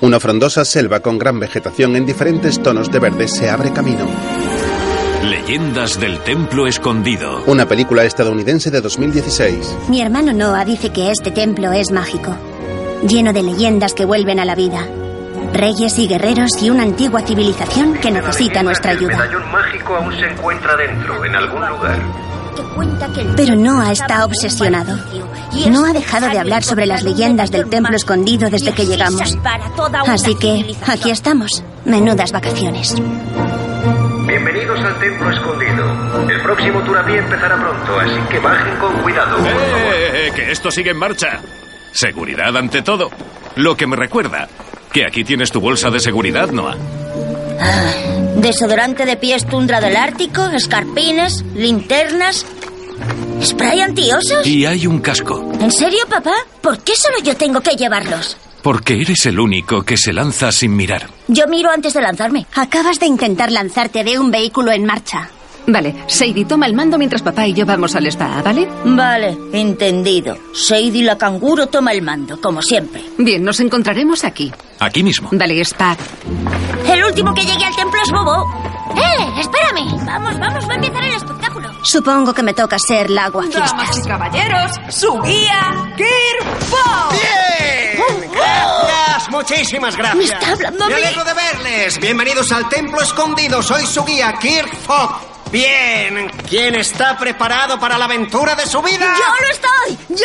[0.00, 4.06] Una frondosa selva con gran vegetación en diferentes tonos de verde se abre camino.
[5.24, 7.42] Leyendas del Templo Escondido.
[7.46, 9.76] Una película estadounidense de 2016.
[9.88, 12.34] Mi hermano Noah dice que este templo es mágico,
[13.06, 14.86] lleno de leyendas que vuelven a la vida.
[15.52, 19.16] Reyes y guerreros y una antigua civilización que necesita nuestra El ayuda.
[19.18, 21.98] medallón mágico aún se encuentra dentro, en algún lugar.
[23.36, 24.98] Pero Noah está obsesionado.
[25.70, 29.36] No ha dejado de hablar sobre las leyendas del templo escondido desde que llegamos.
[30.06, 31.62] Así que aquí estamos.
[31.84, 32.94] Menudas vacaciones.
[34.26, 36.28] Bienvenidos al Templo Escondido.
[36.28, 39.36] El próximo tour a pie empezará pronto, así que bajen con cuidado.
[39.36, 39.60] por favor.
[39.62, 41.40] ¡Eh, eh, que esto sigue en marcha!
[41.92, 43.10] Seguridad ante todo.
[43.56, 44.48] Lo que me recuerda
[44.92, 46.76] que aquí tienes tu bolsa de seguridad, Noah.
[48.40, 52.46] Desodorante de pies tundra del Ártico, escarpines, linternas,
[53.42, 54.46] spray antiosos.
[54.46, 56.32] Y hay un casco, ¿En serio, papá?
[56.62, 58.36] ¿Por qué solo yo tengo que llevarlos?
[58.62, 61.08] porque eres el único que se lanza sin mirar.
[61.28, 62.46] Yo miro antes de lanzarme.
[62.54, 65.30] Acabas de intentar lanzarte de un vehículo en marcha.
[65.72, 68.68] Vale, Sadie, toma el mando mientras papá y yo vamos al spa, ¿vale?
[68.84, 70.36] Vale, entendido.
[70.52, 73.02] Sadie la canguro toma el mando, como siempre.
[73.18, 74.52] Bien, nos encontraremos aquí.
[74.80, 75.28] Aquí mismo.
[75.32, 75.96] Vale, spa.
[76.86, 78.46] El último que llegue al templo es Bobo.
[78.96, 79.40] ¡Eh!
[79.40, 80.04] ¡Espérame!
[80.04, 81.70] Vamos, vamos, va a empezar el espectáculo.
[81.84, 86.70] Supongo que me toca ser la Damas y caballeros, su guía, Kirk
[87.12, 88.30] ¡Bien!
[88.32, 90.16] Gracias, muchísimas gracias.
[90.16, 91.02] ¿Me está hablando a Me mí?
[91.02, 92.00] alegro de verles.
[92.00, 93.62] Bienvenidos al Templo Escondido.
[93.62, 95.29] Soy su guía, Kirk Fogg.
[95.52, 96.30] Bien.
[96.48, 99.14] ¿Quién está preparado para la aventura de su vida?
[99.18, 100.16] ¡Yo lo estoy!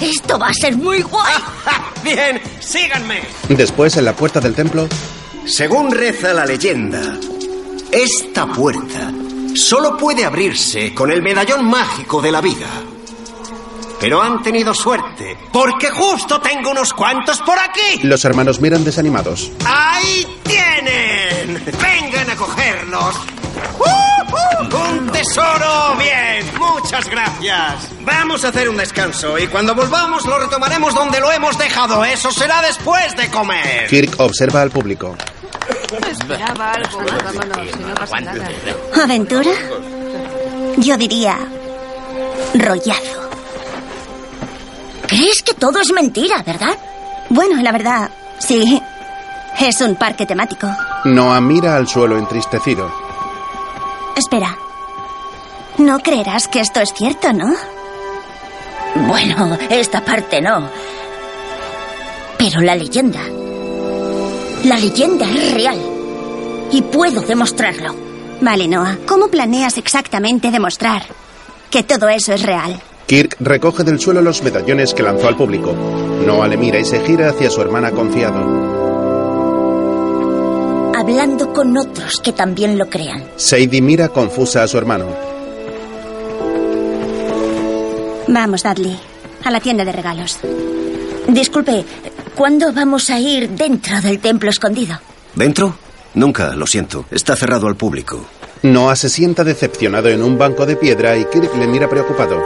[0.00, 0.06] ¡Yo!
[0.06, 1.34] Esto va a ser muy guay.
[2.04, 3.22] Bien, síganme.
[3.48, 4.88] Después, en la puerta del templo,
[5.46, 7.00] Según reza la leyenda,
[7.90, 9.10] esta puerta
[9.56, 12.68] solo puede abrirse con el medallón mágico de la vida.
[14.00, 18.00] Pero han tenido suerte, porque justo tengo unos cuantos por aquí.
[18.04, 19.50] los hermanos miran desanimados.
[19.64, 21.64] ¡Ahí tienen!
[21.80, 23.14] ¡Vengan a cogerlos!
[23.78, 24.11] ¡Uh, uh!
[24.32, 25.96] ¡Un tesoro!
[25.98, 26.44] ¡Bien!
[26.58, 27.88] Muchas gracias.
[28.00, 32.04] Vamos a hacer un descanso y cuando volvamos lo retomaremos donde lo hemos dejado.
[32.04, 33.86] Eso será después de comer.
[33.88, 35.14] Kirk observa al público.
[36.10, 37.00] Esperaba algo.
[39.02, 39.50] ¿Aventura?
[40.78, 41.36] Yo diría...
[42.54, 43.30] rollazo.
[45.06, 46.76] ¿Crees que todo es mentira, verdad?
[47.28, 48.80] Bueno, la verdad, sí.
[49.60, 50.66] Es un parque temático.
[51.04, 53.01] Noah mira al suelo entristecido.
[54.16, 54.56] Espera.
[55.78, 57.54] No creerás que esto es cierto, ¿no?
[59.06, 60.68] Bueno, esta parte no.
[62.38, 63.20] Pero la leyenda.
[64.64, 65.78] La leyenda es real.
[66.70, 67.94] Y puedo demostrarlo.
[68.40, 68.98] Vale, Noah.
[69.06, 71.02] ¿Cómo planeas exactamente demostrar
[71.70, 72.80] que todo eso es real?
[73.06, 75.72] Kirk recoge del suelo los medallones que lanzó al público.
[76.26, 78.71] Noah le mira y se gira hacia su hermana confiado.
[81.02, 83.24] Hablando con otros que también lo crean.
[83.34, 85.06] Sadie mira confusa a su hermano.
[88.28, 88.96] Vamos, Dudley.
[89.42, 90.38] A la tienda de regalos.
[91.26, 91.84] Disculpe,
[92.36, 95.00] ¿cuándo vamos a ir dentro del templo escondido?
[95.34, 95.74] ¿Dentro?
[96.14, 97.06] Nunca, lo siento.
[97.10, 98.24] Está cerrado al público.
[98.62, 102.40] Noah se sienta decepcionado en un banco de piedra y Kirk le mira preocupado.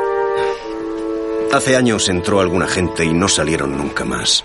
[1.53, 4.45] Hace años entró alguna gente y no salieron nunca más.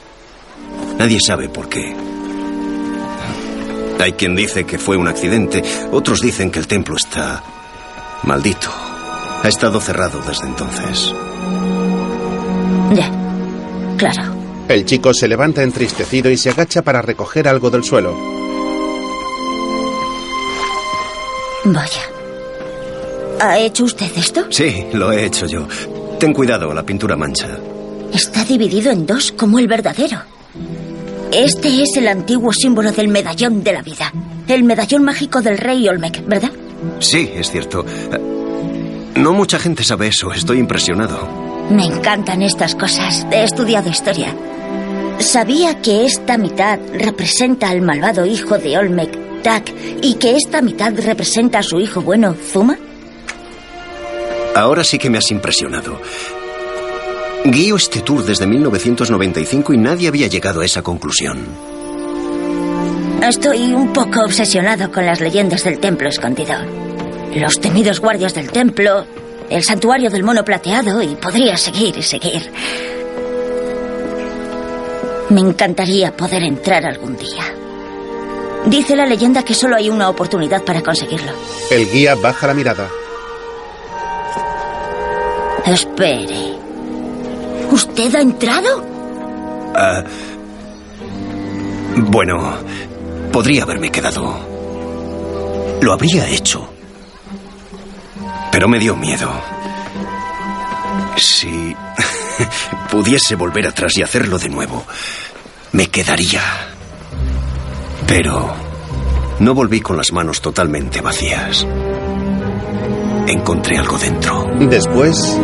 [0.98, 2.11] Nadie sabe por qué.
[4.02, 7.44] Hay quien dice que fue un accidente, otros dicen que el templo está
[8.24, 8.68] maldito.
[9.44, 11.14] Ha estado cerrado desde entonces.
[12.96, 13.12] Ya,
[13.98, 14.36] claro.
[14.68, 18.18] El chico se levanta entristecido y se agacha para recoger algo del suelo.
[21.66, 22.02] Vaya.
[23.40, 24.48] ¿Ha hecho usted esto?
[24.50, 25.68] Sí, lo he hecho yo.
[26.20, 27.56] Ten cuidado, la pintura mancha.
[28.12, 30.41] Está dividido en dos como el verdadero.
[31.32, 34.12] Este es el antiguo símbolo del medallón de la vida.
[34.48, 36.52] El medallón mágico del rey Olmec, ¿verdad?
[37.00, 37.86] Sí, es cierto.
[39.16, 40.34] No mucha gente sabe eso.
[40.34, 41.28] Estoy impresionado.
[41.70, 43.26] Me encantan estas cosas.
[43.32, 44.36] He estudiado historia.
[45.20, 50.94] ¿Sabía que esta mitad representa al malvado hijo de Olmec, Tak, y que esta mitad
[50.98, 52.78] representa a su hijo bueno, Zuma?
[54.56, 56.00] Ahora sí que me has impresionado.
[57.44, 61.48] Guío este tour desde 1995 y nadie había llegado a esa conclusión.
[63.22, 66.56] Estoy un poco obsesionado con las leyendas del templo escondido.
[67.36, 69.06] Los temidos guardias del templo,
[69.50, 72.52] el santuario del mono plateado y podría seguir y seguir.
[75.30, 77.56] Me encantaría poder entrar algún día.
[78.66, 81.32] Dice la leyenda que solo hay una oportunidad para conseguirlo.
[81.72, 82.88] El guía baja la mirada.
[85.66, 86.61] Espere.
[87.72, 88.86] ¿Usted ha entrado?
[89.76, 90.04] Ah,
[91.96, 92.54] Bueno,
[93.32, 94.36] podría haberme quedado.
[95.82, 96.68] Lo habría hecho.
[98.52, 99.30] Pero me dio miedo.
[101.18, 101.76] Si
[102.92, 104.84] pudiese volver atrás y hacerlo de nuevo,
[105.72, 106.42] me quedaría.
[108.08, 108.54] Pero
[109.40, 111.66] no volví con las manos totalmente vacías.
[113.28, 114.46] Encontré algo dentro.
[114.60, 115.40] Después,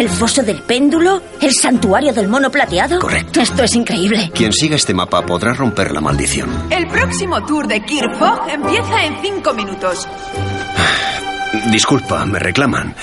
[0.00, 1.20] ¿El foso del péndulo?
[1.42, 2.98] ¿El santuario del mono plateado?
[3.00, 3.42] Correcto.
[3.42, 4.30] Esto es increíble.
[4.34, 6.48] Quien siga este mapa podrá romper la maldición.
[6.70, 10.08] El próximo tour de Kirk Fogg empieza en cinco minutos.
[11.70, 12.94] Disculpa, me reclaman.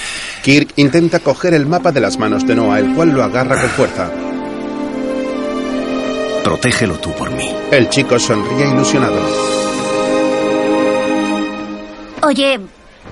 [0.42, 3.70] Kirk intenta coger el mapa de las manos de Noah, el cual lo agarra con
[3.70, 4.12] fuerza.
[6.44, 7.48] Protégelo tú por mí.
[7.70, 9.22] El chico sonríe ilusionado.
[12.24, 12.60] Oye,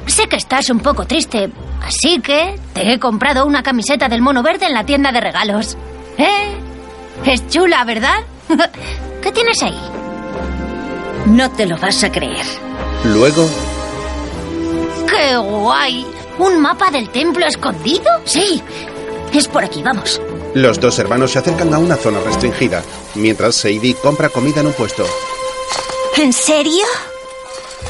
[0.07, 1.49] sé que estás un poco triste,
[1.83, 5.77] así que te he comprado una camiseta del mono verde en la tienda de regalos.
[6.17, 6.55] ¿Eh?
[7.25, 8.19] Es chula, ¿verdad?
[9.21, 9.79] ¿Qué tienes ahí?
[11.27, 12.45] No te lo vas a creer.
[13.05, 13.47] Luego,
[15.09, 16.05] ¡Qué guay!
[16.37, 18.05] ¿Un mapa del templo escondido?
[18.25, 18.61] Sí,
[19.33, 20.21] es por aquí, vamos.
[20.53, 22.83] los dos hermanos se acercan a una zona restringida,
[23.15, 25.05] mientras Sadie compra comida en un puesto.
[26.17, 26.85] ¿En serio?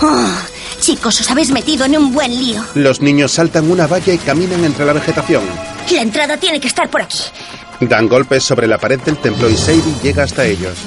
[0.02, 0.28] Oh,
[0.86, 2.64] chicos, os habéis metido en un buen lío.
[2.76, 5.44] Los niños saltan una valla y caminan entre la vegetación.
[5.92, 7.18] La entrada tiene que estar por aquí.
[7.80, 10.78] Dan golpes sobre la pared del templo y Sadie llega hasta ellos.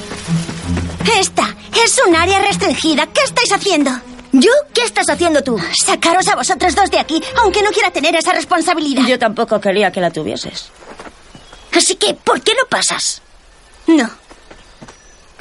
[1.19, 1.53] Esta
[1.85, 3.07] es un área restringida.
[3.07, 3.91] ¿Qué estáis haciendo?
[4.31, 4.53] ¿Yo?
[4.73, 5.59] ¿Qué estás haciendo tú?
[5.85, 9.05] Sacaros a vosotros dos de aquí, aunque no quiera tener esa responsabilidad.
[9.05, 10.71] Yo tampoco quería que la tuvieses.
[11.77, 13.21] Así que, ¿por qué no pasas?
[13.89, 14.09] No.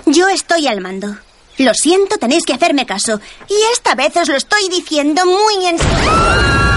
[0.07, 1.15] Yo estoy al mando.
[1.57, 3.19] Lo siento, tenéis que hacerme caso.
[3.49, 6.11] Y esta vez os lo estoy diciendo muy en serio.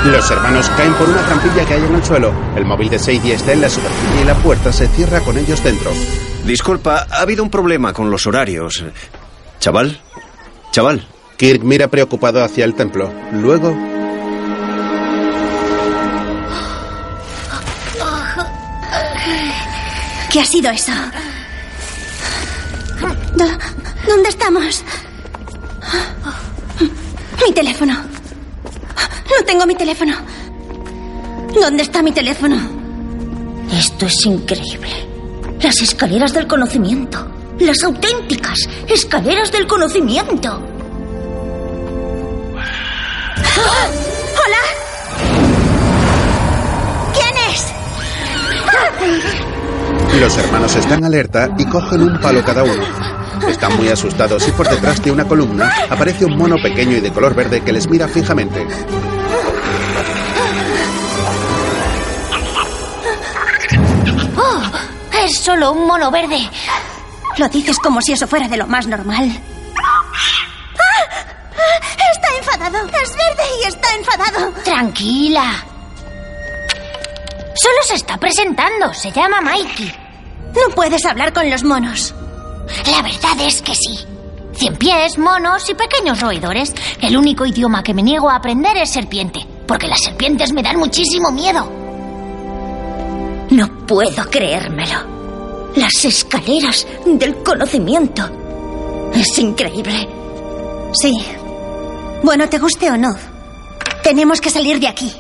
[0.07, 2.33] Los hermanos caen por una trampilla que hay en el suelo.
[2.57, 5.63] El móvil de Sadie está en la superficie y la puerta se cierra con ellos
[5.63, 5.93] dentro.
[6.45, 8.83] Disculpa, ha habido un problema con los horarios.
[9.59, 10.01] Chaval,
[10.73, 11.07] chaval.
[11.37, 13.13] Kirk mira preocupado hacia el templo.
[13.33, 13.77] Luego,
[20.31, 20.93] ¿Qué ha sido eso?
[24.07, 24.85] ¿Dónde estamos?
[27.47, 27.95] Mi teléfono.
[27.95, 30.15] No tengo mi teléfono.
[31.55, 32.57] ¿Dónde está mi teléfono?
[33.73, 35.09] Esto es increíble.
[35.61, 37.27] Las escaleras del conocimiento.
[37.59, 38.59] Las auténticas
[38.89, 40.63] escaleras del conocimiento.
[44.37, 44.63] ¡Hola!
[47.13, 47.75] ¿Quién es?
[50.21, 52.85] los hermanos están alerta y cogen un palo cada uno.
[53.49, 57.13] Están muy asustados y por detrás de una columna aparece un mono pequeño y de
[57.13, 58.67] color verde que les mira fijamente.
[64.37, 64.63] ¡Oh!
[65.25, 66.49] Es solo un mono verde.
[67.39, 69.31] Lo dices como si eso fuera de lo más normal.
[69.77, 70.03] ¡Ah!
[72.15, 72.87] Está enfadado.
[72.87, 74.53] Es verde y está enfadado.
[74.65, 75.65] Tranquila.
[77.55, 78.93] Solo se está presentando.
[78.95, 79.95] Se llama Mikey.
[80.55, 82.15] No puedes hablar con los monos.
[82.87, 84.07] La verdad es que sí.
[84.55, 86.75] Cien pies, monos y pequeños roedores.
[87.01, 90.77] El único idioma que me niego a aprender es serpiente, porque las serpientes me dan
[90.79, 91.71] muchísimo miedo.
[93.51, 95.71] No puedo creérmelo.
[95.77, 98.29] Las escaleras del conocimiento.
[99.15, 100.09] Es increíble.
[100.93, 101.13] Sí.
[102.23, 103.17] Bueno, te guste o no.
[104.03, 105.13] Tenemos que salir de aquí.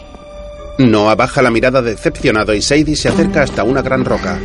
[0.78, 4.38] Noah baja la mirada decepcionado y Sadie se acerca hasta una gran roca.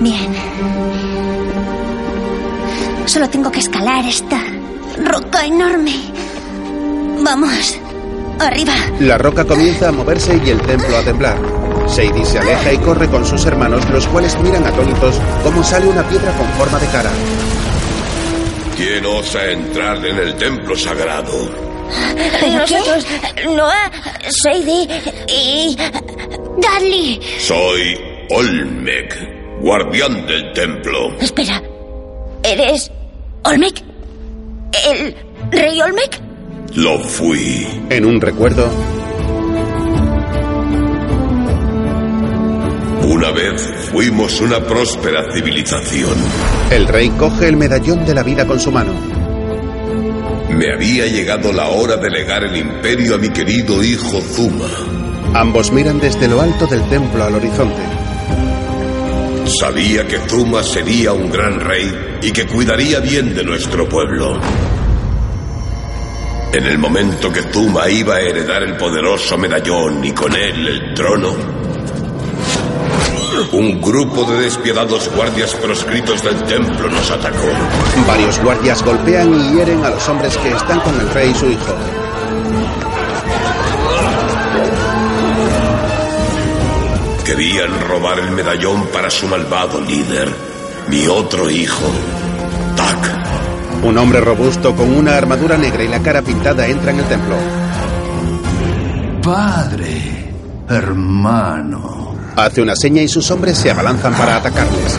[0.00, 1.07] Bien.
[3.08, 4.38] Solo tengo que escalar esta
[5.02, 5.94] roca enorme.
[7.24, 7.78] Vamos.
[8.38, 8.74] Arriba.
[9.00, 11.38] La roca comienza a moverse y el templo a temblar.
[11.88, 16.06] Sadie se aleja y corre con sus hermanos, los cuales miran atónitos cómo sale una
[16.06, 17.10] piedra con forma de cara.
[18.76, 21.50] ¿Quién osa entrar en el templo sagrado?
[22.40, 23.06] ¿Pero Nosotros,
[23.56, 23.90] Noah,
[24.28, 24.86] Sadie
[25.28, 25.76] y...
[26.58, 27.20] Dudley.
[27.38, 27.98] Soy
[28.30, 31.16] Olmec, guardián del templo.
[31.18, 31.62] Espera.
[32.42, 32.90] ¿Eres
[33.44, 33.82] Olmec?
[34.86, 35.14] ¿El
[35.50, 36.20] rey Olmec?
[36.74, 37.66] Lo fui.
[37.90, 38.68] En un recuerdo,
[43.02, 46.14] Una vez fuimos una próspera civilización.
[46.70, 48.92] el rey coge el medallón de la vida con su mano.
[50.50, 54.66] Me había llegado la hora de legar el imperio a mi querido hijo Zuma.
[55.34, 57.80] Ambos miran desde lo alto del templo al horizonte.
[59.48, 64.38] Sabía que Zuma sería un gran rey y que cuidaría bien de nuestro pueblo.
[66.52, 70.94] En el momento que Zuma iba a heredar el poderoso medallón y con él el
[70.94, 71.34] trono,
[73.52, 77.46] Un grupo de despiadados guardias proscritos del templo nos atacó.
[78.06, 81.46] Varios guardias golpean y hieren a los hombres que están con el rey y su
[81.46, 81.74] hijo.
[87.58, 90.32] Querían robar el medallón para su malvado líder,
[90.86, 91.90] mi otro hijo,
[92.76, 93.82] Tak.
[93.84, 97.34] Un hombre robusto con una armadura negra y la cara pintada entra en el templo.
[99.24, 100.32] Padre,
[100.68, 102.14] hermano.
[102.36, 104.96] Hace una seña y sus hombres se abalanzan para atacarles.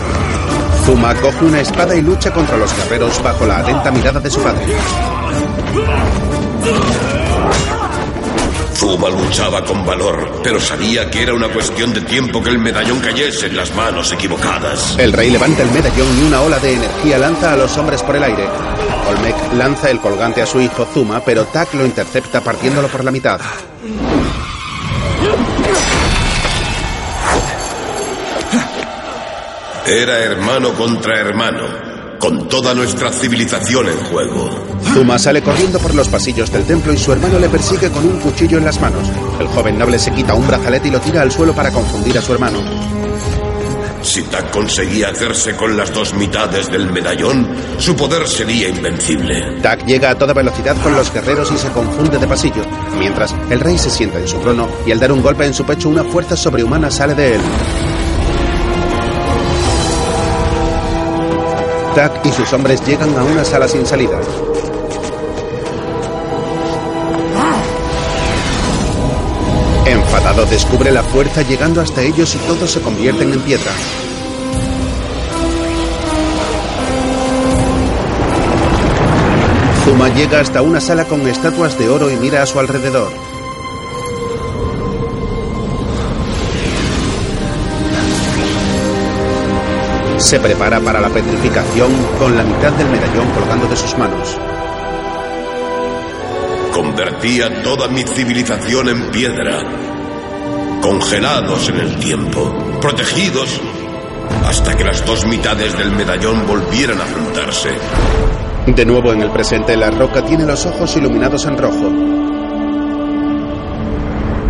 [0.85, 4.41] Zuma coge una espada y lucha contra los guerreros bajo la atenta mirada de su
[4.41, 4.65] padre.
[8.79, 13.01] Zuma luchaba con valor, pero sabía que era una cuestión de tiempo que el medallón
[13.01, 14.97] cayese en las manos equivocadas.
[14.97, 18.15] El rey levanta el medallón y una ola de energía lanza a los hombres por
[18.15, 18.47] el aire.
[19.09, 23.11] Olmec lanza el colgante a su hijo Zuma, pero Tak lo intercepta partiéndolo por la
[23.11, 23.41] mitad.
[29.85, 31.88] Era hermano contra hermano,
[32.19, 34.49] con toda nuestra civilización en juego.
[34.93, 38.19] Zuma sale corriendo por los pasillos del templo y su hermano le persigue con un
[38.19, 39.07] cuchillo en las manos.
[39.39, 42.21] El joven noble se quita un brazalete y lo tira al suelo para confundir a
[42.21, 42.59] su hermano.
[44.01, 47.47] Si Tak conseguía hacerse con las dos mitades del medallón,
[47.77, 49.59] su poder sería invencible.
[49.61, 52.63] Tak llega a toda velocidad con los guerreros y se confunde de pasillo,
[52.97, 55.65] mientras el rey se sienta en su trono y al dar un golpe en su
[55.65, 57.41] pecho una fuerza sobrehumana sale de él.
[62.23, 64.17] Y sus hombres llegan a una sala sin salida.
[69.85, 73.71] Enfadado descubre la fuerza llegando hasta ellos y todos se convierten en piedra.
[79.83, 83.11] Zuma llega hasta una sala con estatuas de oro y mira a su alrededor.
[90.29, 94.37] Se prepara para la petrificación con la mitad del medallón colgando de sus manos.
[96.71, 99.63] Convertía toda mi civilización en piedra,
[100.83, 103.59] congelados en el tiempo, protegidos
[104.45, 107.69] hasta que las dos mitades del medallón volvieran a juntarse.
[108.67, 111.91] De nuevo en el presente, la roca tiene los ojos iluminados en rojo.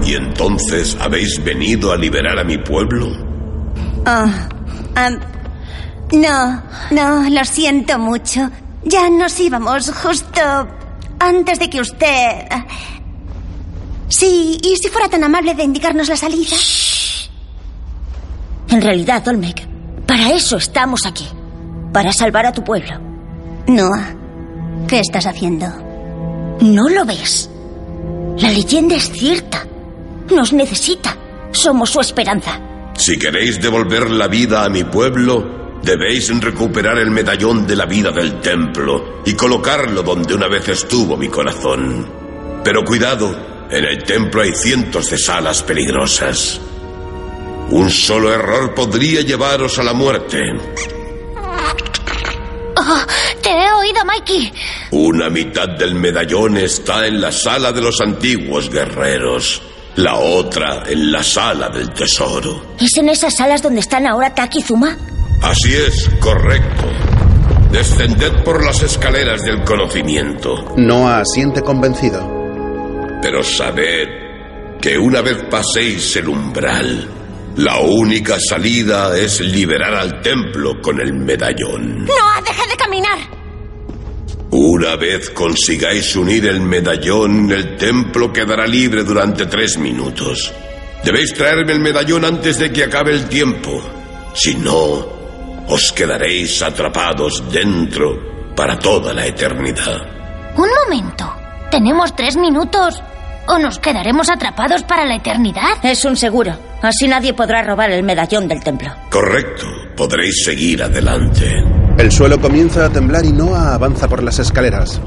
[0.05, 3.07] ¿Y entonces habéis venido a liberar a mi pueblo?
[4.05, 4.49] Ah,
[4.97, 5.38] ah,
[6.11, 8.49] no, no, lo siento mucho.
[8.83, 10.41] Ya nos íbamos justo
[11.19, 12.47] antes de que usted...
[14.07, 16.57] Sí, y si fuera tan amable de indicarnos la salida.
[18.69, 19.67] En realidad, Olmec,
[20.07, 21.27] para eso estamos aquí.
[21.93, 22.99] Para salvar a tu pueblo.
[23.67, 24.15] Noah,
[24.87, 25.67] ¿qué estás haciendo?
[26.61, 27.49] ¿No lo ves?
[28.37, 29.65] La leyenda es cierta.
[30.31, 31.15] Nos necesita.
[31.51, 32.59] Somos su esperanza.
[32.95, 38.11] Si queréis devolver la vida a mi pueblo, debéis recuperar el medallón de la vida
[38.11, 42.07] del templo y colocarlo donde una vez estuvo mi corazón.
[42.63, 46.59] Pero cuidado, en el templo hay cientos de salas peligrosas.
[47.71, 50.39] Un solo error podría llevaros a la muerte.
[52.75, 53.05] Oh,
[53.43, 54.53] te he oído, Mikey.
[54.91, 59.61] Una mitad del medallón está en la sala de los antiguos guerreros.
[59.97, 62.75] La otra en la sala del tesoro.
[62.79, 64.97] ¿Es en esas salas donde están ahora Taki y Zuma?
[65.41, 66.85] Así es, correcto.
[67.71, 70.73] Descended por las escaleras del conocimiento.
[70.75, 72.19] Noah asiente convencido.
[73.21, 74.07] Pero sabed
[74.81, 77.07] que una vez paséis el umbral,
[77.55, 82.05] la única salida es liberar al templo con el medallón.
[82.05, 83.19] ¡No, deje de caminar!
[84.51, 90.51] Una vez consigáis unir el medallón, el templo quedará libre durante tres minutos.
[91.03, 93.81] Debéis traerme el medallón antes de que acabe el tiempo.
[94.33, 95.18] Si no,
[95.69, 100.01] os quedaréis atrapados dentro para toda la eternidad.
[100.57, 101.31] Un momento.
[101.69, 103.01] Tenemos tres minutos.
[103.47, 105.83] ¿O nos quedaremos atrapados para la eternidad?
[105.83, 106.57] Es un seguro.
[106.81, 108.89] Así nadie podrá robar el medallón del templo.
[109.09, 109.65] Correcto.
[109.95, 111.45] Podréis seguir adelante.
[111.97, 114.99] El suelo comienza a temblar y Noah avanza por las escaleras.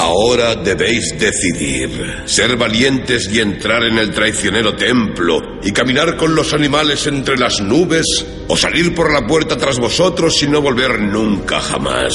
[0.00, 2.22] Ahora debéis decidir.
[2.24, 7.60] Ser valientes y entrar en el traicionero templo y caminar con los animales entre las
[7.60, 8.06] nubes
[8.48, 12.14] o salir por la puerta tras vosotros y no volver nunca jamás.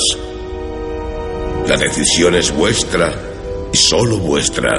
[1.68, 3.13] La decisión es vuestra
[3.72, 4.72] y solo vuestra.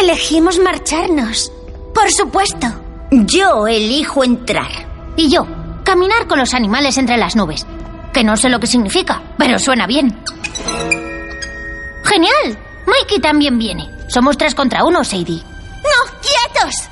[0.00, 1.50] Elegimos marcharnos.
[1.92, 2.68] Por supuesto.
[3.10, 4.70] Yo elijo entrar.
[5.16, 5.48] Y yo,
[5.82, 7.66] caminar con los animales entre las nubes.
[8.12, 10.16] Que no sé lo que significa, pero suena bien.
[12.08, 12.58] ¡Genial!
[12.86, 13.90] Mikey también viene.
[14.08, 15.42] Somos tres contra uno, Sadie.
[15.42, 16.18] ¡No!
[16.20, 16.88] ¡Quietos!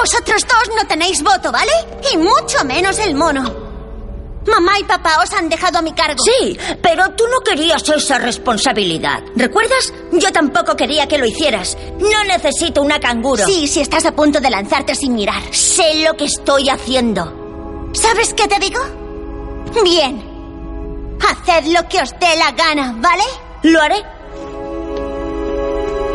[0.00, 1.72] Vosotros dos no tenéis voto, ¿vale?
[2.12, 3.64] Y mucho menos el mono.
[4.46, 6.22] Mamá y papá os han dejado a mi cargo.
[6.22, 9.22] Sí, pero tú no querías esa responsabilidad.
[9.34, 9.92] ¿Recuerdas?
[10.12, 11.78] Yo tampoco quería que lo hicieras.
[11.98, 13.46] No necesito una canguro.
[13.46, 15.42] Sí, si estás a punto de lanzarte sin mirar.
[15.50, 17.90] Sé lo que estoy haciendo.
[17.94, 18.80] ¿Sabes qué te digo?
[19.82, 20.22] Bien.
[21.20, 23.24] Haced lo que os dé la gana, ¿vale?
[23.64, 23.96] Lo haré.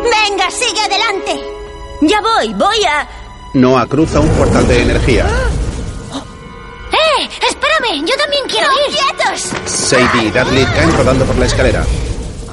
[0.03, 1.43] Venga, sigue adelante.
[2.01, 3.07] Ya voy, voy a...
[3.55, 5.25] Noah cruza un portal de energía.
[6.91, 7.29] ¡Eh!
[7.49, 8.05] ¡Espérame!
[8.05, 8.95] ¡Yo también quiero ir!
[8.95, 9.51] ¡Quietos!
[9.65, 11.83] Sadie y Dudley caen rodando por la escalera.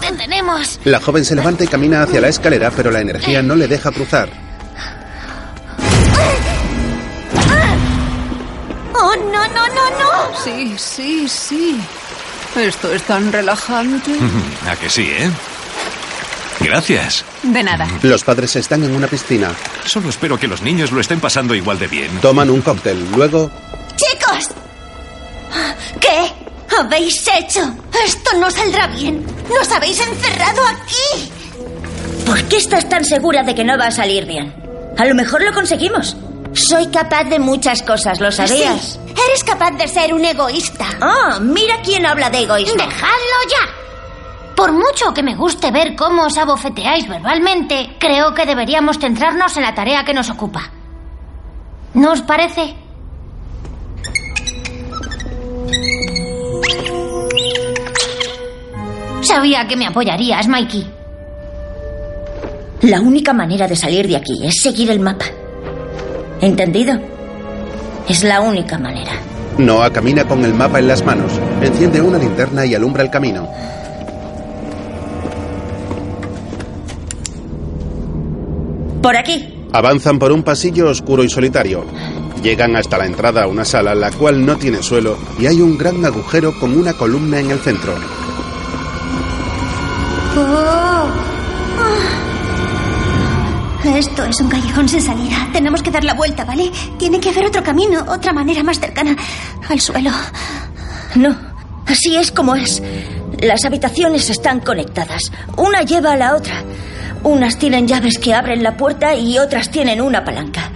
[0.00, 0.80] ¡Te tenemos!
[0.84, 3.92] La joven se levanta y camina hacia la escalera, pero la energía no le deja
[3.92, 4.30] cruzar.
[8.94, 10.36] ¡Oh, no, no, no, no!
[10.42, 11.80] Sí, sí, sí.
[12.56, 14.12] Esto es tan relajante.
[14.68, 15.30] ¿A que sí, eh?
[16.60, 17.24] Gracias.
[17.42, 17.86] De nada.
[18.02, 19.50] Los padres están en una piscina.
[19.84, 22.18] Solo espero que los niños lo estén pasando igual de bien.
[22.20, 23.06] Toman un cóctel.
[23.14, 23.50] Luego,
[23.96, 24.48] ¡Chicos!
[26.00, 26.32] ¿Qué
[26.78, 27.74] habéis hecho?
[28.04, 29.24] Esto no saldrá bien.
[29.48, 31.30] Nos habéis encerrado aquí.
[32.24, 34.54] ¿Por qué estás tan segura de que no va a salir bien?
[34.98, 36.16] A lo mejor lo conseguimos.
[36.68, 38.98] Soy capaz de muchas cosas, ¿lo sabías?
[39.04, 40.86] Sí, eres capaz de ser un egoísta.
[41.00, 42.74] Ah, mira quién habla de egoísmo.
[42.74, 44.54] ¡Dejadlo ya!
[44.56, 49.62] Por mucho que me guste ver cómo os abofeteáis verbalmente, creo que deberíamos centrarnos en
[49.62, 50.72] la tarea que nos ocupa.
[51.94, 52.74] ¿No os parece?
[59.22, 60.86] Sabía que me apoyarías, Mikey.
[62.82, 65.26] La única manera de salir de aquí es seguir el mapa.
[66.40, 66.98] ¿Entendido?
[68.08, 69.12] Es la única manera.
[69.58, 73.48] Noah camina con el mapa en las manos, enciende una linterna y alumbra el camino.
[79.02, 79.66] Por aquí.
[79.72, 81.84] Avanzan por un pasillo oscuro y solitario.
[82.42, 85.78] Llegan hasta la entrada a una sala la cual no tiene suelo y hay un
[85.78, 87.94] gran agujero con una columna en el centro.
[90.36, 91.08] Oh.
[91.78, 92.35] Ah.
[93.94, 95.48] Esto es un callejón sin salida.
[95.52, 96.70] Tenemos que dar la vuelta, ¿vale?
[96.98, 99.16] Tiene que haber otro camino, otra manera más cercana
[99.68, 100.10] al suelo.
[101.14, 101.34] No,
[101.86, 102.82] así es como es.
[103.40, 105.30] Las habitaciones están conectadas.
[105.56, 106.62] Una lleva a la otra.
[107.22, 110.70] Unas tienen llaves que abren la puerta y otras tienen una palanca.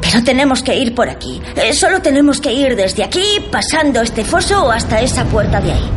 [0.00, 1.40] Pero tenemos que ir por aquí.
[1.56, 5.90] Eh, Solo tenemos que ir desde aquí, pasando este foso hasta esa puerta de ahí.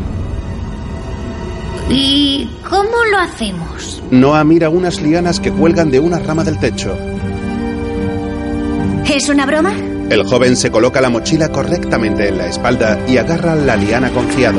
[1.90, 4.02] ¿Y cómo lo hacemos?
[4.10, 6.96] Noah mira unas lianas que cuelgan de una rama del techo.
[9.08, 9.72] ¿Es una broma?
[10.08, 14.58] El joven se coloca la mochila correctamente en la espalda y agarra la liana confiado.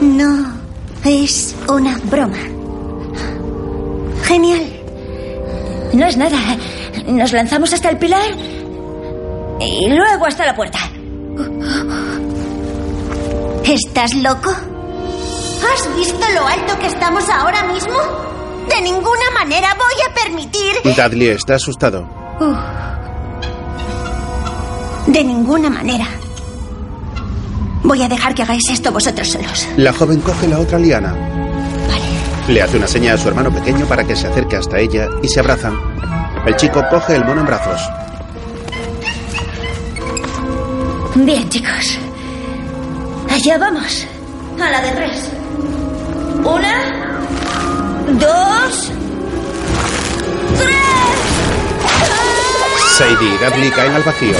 [0.00, 0.52] No,
[1.04, 2.38] es una broma.
[4.24, 4.62] Genial.
[5.92, 6.38] No es nada.
[7.06, 8.30] Nos lanzamos hasta el pilar
[9.60, 10.78] y luego hasta la puerta.
[13.70, 14.50] ¿Estás loco?
[14.50, 17.94] ¿Has visto lo alto que estamos ahora mismo?
[18.68, 20.74] De ninguna manera voy a permitir...
[20.82, 22.04] Dudley está asustado.
[25.06, 26.04] De ninguna manera.
[27.84, 29.68] Voy a dejar que hagáis esto vosotros solos.
[29.76, 31.14] La joven coge la otra liana.
[32.48, 35.28] Le hace una seña a su hermano pequeño para que se acerque hasta ella y
[35.28, 35.78] se abrazan.
[36.44, 37.80] El chico coge el mono en brazos.
[41.14, 42.09] Bien, chicos.
[43.40, 44.06] Allá vamos.
[44.60, 45.30] A la de tres.
[46.44, 47.16] Una,
[48.18, 48.92] dos,
[52.98, 54.36] Sadie y Dudley caen al vacío.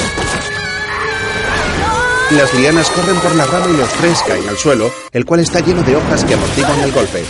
[2.33, 5.61] Las lianas corren por la rama y los tres caen al suelo, el cual está
[5.61, 7.25] lleno de hojas que amortiguan el golpe.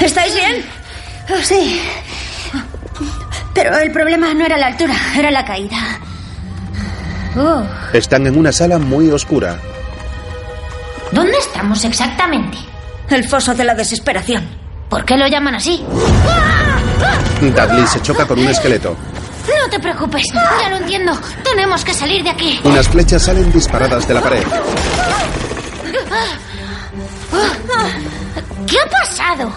[0.00, 0.64] ¿Estáis bien?
[1.42, 1.82] Sí.
[3.52, 6.00] Pero el problema no era la altura, era la caída.
[7.36, 7.62] Oh,
[7.92, 9.58] Están en una sala muy oscura.
[11.12, 12.58] ¿Dónde estamos exactamente?
[13.10, 14.46] El foso de la desesperación.
[14.88, 15.84] ¿Por qué lo llaman así?
[17.40, 18.96] Dudley se choca con un esqueleto.
[19.48, 21.12] No te preocupes, ya lo entiendo.
[21.44, 22.60] Tenemos que salir de aquí.
[22.64, 24.42] Unas flechas salen disparadas de la pared.
[28.66, 29.52] ¿Qué ha pasado?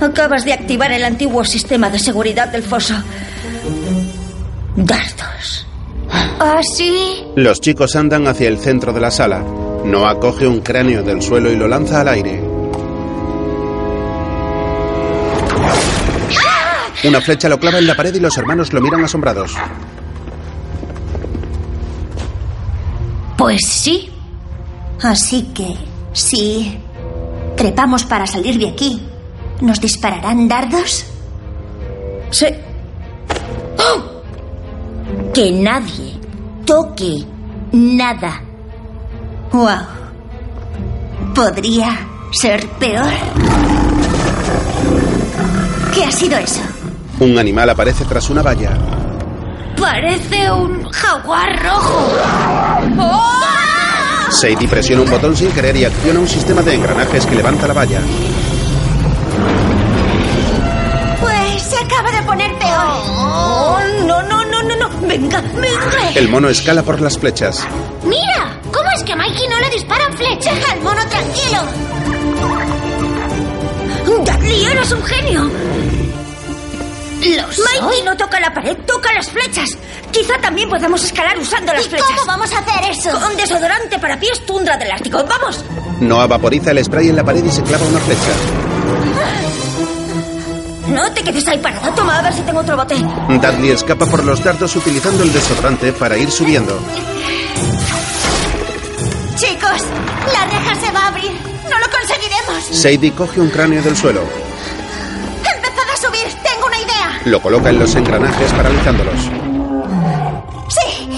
[0.00, 2.94] Acabas de activar el antiguo sistema de seguridad del foso.
[4.76, 5.66] Dardos.
[6.12, 7.24] ¿Ah, sí?
[7.36, 9.44] Los chicos andan hacia el centro de la sala.
[9.84, 12.42] Noah coge un cráneo del suelo y lo lanza al aire.
[17.04, 19.54] Una flecha lo clava en la pared y los hermanos lo miran asombrados.
[23.38, 24.10] Pues sí.
[25.02, 25.76] Así que,
[26.12, 26.78] sí.
[27.56, 29.00] trepamos para salir de aquí,
[29.60, 31.06] ¿nos dispararán dardos?
[32.30, 32.46] Sí.
[35.34, 36.18] Que nadie
[36.64, 37.24] toque
[37.72, 38.42] nada.
[39.52, 40.00] Wow.
[41.34, 41.98] Podría
[42.32, 43.10] ser peor.
[45.94, 46.60] ¿Qué ha sido eso?
[47.18, 48.70] Un animal aparece tras una valla.
[49.78, 52.12] Parece un jaguar rojo.
[54.30, 57.74] Sadie presiona un botón sin querer y acciona un sistema de engranajes que levanta la
[57.74, 58.00] valla.
[65.10, 66.10] Venga, venga.
[66.14, 67.66] El mono escala por las flechas.
[68.04, 68.60] ¡Mira!
[68.72, 70.54] ¿Cómo es que a Mikey no le disparan flechas?
[70.54, 71.62] Deja al mono tranquilo.
[74.06, 75.42] Dudley, eres un genio.
[75.42, 75.50] Lo
[77.48, 79.76] Mikey no toca la pared, toca las flechas.
[80.12, 82.06] Quizá también podamos escalar usando las ¿Y flechas.
[82.10, 83.10] cómo vamos a hacer eso?
[83.20, 85.24] Con desodorante para pies tundra del Ártico.
[85.24, 85.64] ¡Vamos!
[86.00, 88.20] Noah vaporiza el spray en la pared y se clava una flecha.
[90.90, 91.94] No te quedes ahí parada.
[91.94, 92.94] Toma, a ver si tengo otro bote.
[92.96, 96.78] Dudley escapa por los dardos utilizando el desodorante para ir subiendo.
[99.36, 99.82] Chicos,
[100.32, 101.32] la reja se va a abrir.
[101.70, 102.64] No lo conseguiremos.
[102.72, 104.22] Sadie coge un cráneo del suelo.
[105.54, 106.26] Empezad a subir.
[106.42, 107.20] Tengo una idea.
[107.26, 109.20] Lo coloca en los engranajes paralizándolos.
[110.68, 111.08] Sí.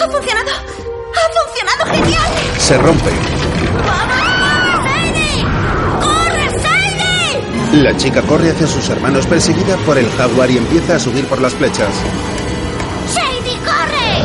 [0.00, 0.50] Ha funcionado.
[1.14, 2.32] Ha funcionado genial.
[2.58, 3.37] Se rompe.
[7.72, 11.40] La chica corre hacia sus hermanos perseguida por el jaguar y empieza a subir por
[11.40, 11.90] las flechas.
[13.12, 14.24] ¡Sadie, corre!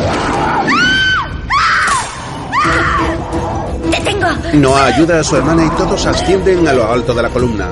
[3.90, 4.26] ¡Te tengo!
[4.54, 7.68] Noah ayuda a su hermana y todos ascienden a lo alto de la columna.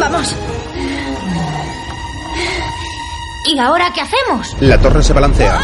[0.00, 0.34] ¡Vamos!
[3.44, 4.56] ¿Y ahora qué hacemos?
[4.60, 5.58] La torre se balancea.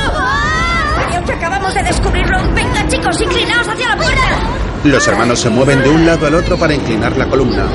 [1.09, 2.39] Creo que acabamos de descubrirlo.
[2.53, 4.68] Venga, chicos, inclinaos hacia la puerta.
[4.85, 7.67] Los hermanos se mueven de un lado al otro para inclinar la columna.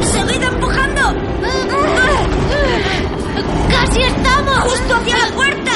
[0.00, 1.14] ¡Seguid empujando!
[3.68, 4.58] ¡Casi estamos!
[4.60, 5.72] ¡Justo hacia la puerta!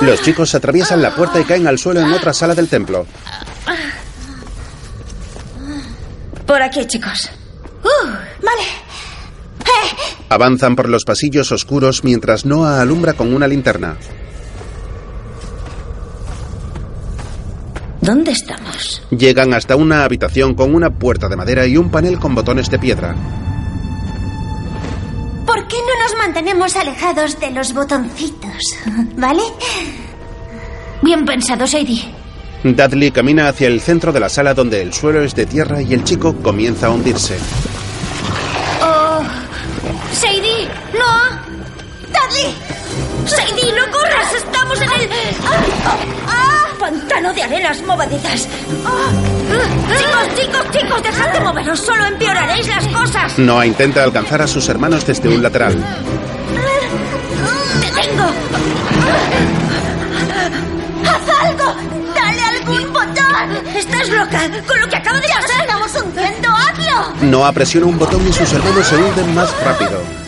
[0.00, 3.06] Los chicos atraviesan la puerta y caen al suelo en otra sala del templo.
[6.46, 7.30] Por aquí, chicos.
[8.42, 8.62] Vale.
[10.28, 13.96] Avanzan por los pasillos oscuros mientras Noah alumbra con una linterna.
[18.02, 19.00] ¿Dónde estamos?
[19.10, 22.80] Llegan hasta una habitación con una puerta de madera y un panel con botones de
[22.80, 23.14] piedra.
[25.46, 28.56] ¿Por qué no nos mantenemos alejados de los botoncitos?
[29.16, 29.42] ¿Vale?
[31.00, 32.02] Bien pensado, Sadie.
[32.64, 35.94] Dudley camina hacia el centro de la sala donde el suelo es de tierra y
[35.94, 37.38] el chico comienza a hundirse.
[38.82, 39.22] Oh.
[40.12, 41.38] Sadie, no.
[42.08, 42.52] ¡Dudley!
[43.26, 44.34] ¡Sadie, no corras!
[44.34, 45.08] ¡Estamos en el...
[46.26, 46.61] ¡Ah!
[46.82, 48.48] ¡Pantano de arenas movedizas!
[49.96, 51.00] ¡Chicos, chicos, chicos!
[51.04, 51.78] ¡Dejad de moveros!
[51.78, 53.38] ¡Solo empeoraréis las cosas!
[53.38, 55.76] Noah intenta alcanzar a sus hermanos desde un lateral.
[57.80, 58.24] ¡Te tengo!
[61.04, 61.76] ¡Haz algo!
[62.16, 63.76] ¡Dale algún botón!
[63.76, 64.40] ¡Estás loca!
[64.66, 65.60] ¡Con lo que acaba de ¡Nos pasar!
[65.60, 66.48] estamos hundiendo!
[66.48, 67.26] ¡Hazlo!
[67.26, 70.21] Noah presiona un botón y sus hermanos se hunden más rápido.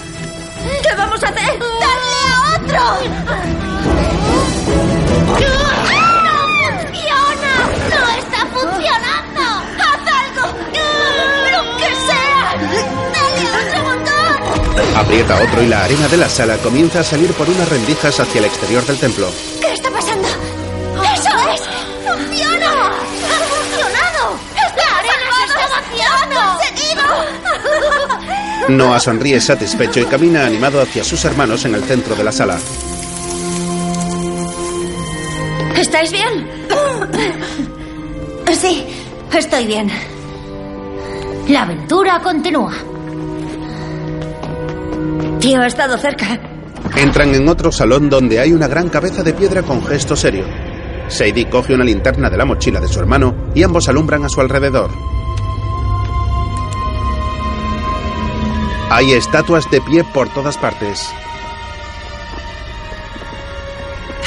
[15.05, 18.39] Aprieta otro y la arena de la sala comienza a salir por unas rendijas hacia
[18.39, 19.31] el exterior del templo.
[19.61, 20.27] ¿Qué está pasando?
[20.27, 21.61] ¡Eso es!
[22.09, 22.89] ¡Funciona!
[22.89, 24.39] ¡Ha funcionado!
[24.55, 26.41] ¡La arena se está vaciando!
[26.57, 27.05] ¡Conseguido!
[28.77, 32.59] Noah sonríe satisfecho y camina animado hacia sus hermanos en el centro de la sala.
[35.77, 36.49] ¿Estáis bien?
[38.59, 38.87] Sí,
[39.37, 39.91] estoy bien.
[41.49, 42.73] La aventura continúa.
[45.41, 46.39] Tío, ha estado cerca.
[46.97, 50.45] Entran en otro salón donde hay una gran cabeza de piedra con gesto serio.
[51.09, 54.41] Sadie coge una linterna de la mochila de su hermano y ambos alumbran a su
[54.41, 54.91] alrededor.
[58.91, 61.11] Hay estatuas de pie por todas partes.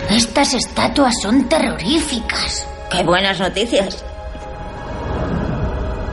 [0.09, 2.67] Estas estatuas son terroríficas.
[2.91, 4.06] ¡Qué buenas noticias!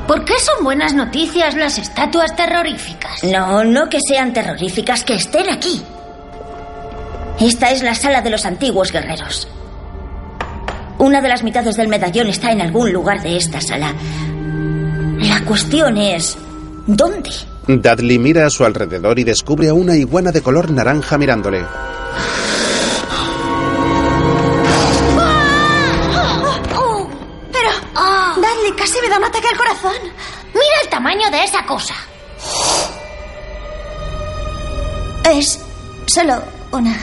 [0.06, 3.24] ¿Por qué son buenas noticias las estatuas terroríficas?
[3.24, 5.82] No, no que sean terroríficas, que estén aquí.
[7.40, 9.48] Esta es la sala de los antiguos guerreros.
[10.98, 13.94] Una de las mitades del medallón está en algún lugar de esta sala.
[15.18, 16.36] La cuestión es...
[16.86, 17.30] ¿Dónde?
[17.66, 21.64] Dudley mira a su alrededor y descubre a una iguana de color naranja mirándole.
[30.94, 31.92] Tamaño de esa cosa.
[35.28, 35.58] Es
[36.06, 36.96] solo una.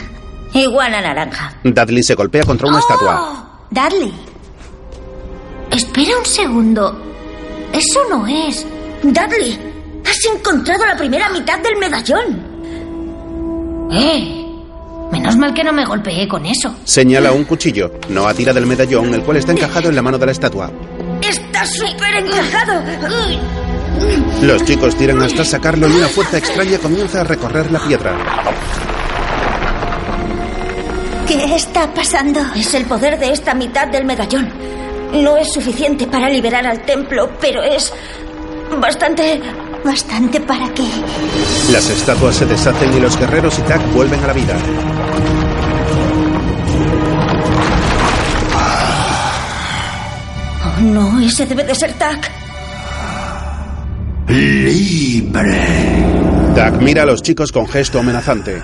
[0.54, 1.52] Iguana naranja.
[1.62, 3.20] Dudley se golpea contra una estatua.
[3.20, 4.14] Oh, Dudley.
[5.70, 7.02] Espera un segundo.
[7.70, 8.64] Eso no es.
[9.02, 9.58] Dudley,
[10.06, 13.90] has encontrado la primera mitad del medallón.
[13.92, 14.38] Eh.
[15.10, 16.74] Menos mal que no me golpeé con eso.
[16.84, 17.92] Señala un cuchillo.
[18.08, 20.70] Noah tira del medallón, el cual está encajado en la mano de la estatua.
[21.20, 22.82] Está súper encajado.
[24.42, 28.12] Los chicos tiran hasta sacarlo y una fuerza extraña comienza a recorrer la piedra.
[31.26, 32.40] ¿Qué está pasando?
[32.56, 34.50] Es el poder de esta mitad del medallón.
[35.12, 37.92] No es suficiente para liberar al templo, pero es
[38.80, 39.40] bastante...
[39.84, 40.86] ¿Bastante para qué?
[41.72, 44.56] Las estatuas se deshacen y los guerreros y Tak vuelven a la vida.
[50.64, 52.30] Oh, no, ese debe de ser Tak.
[54.32, 55.60] Libre.
[56.54, 58.62] Tak mira a los chicos con gesto amenazante.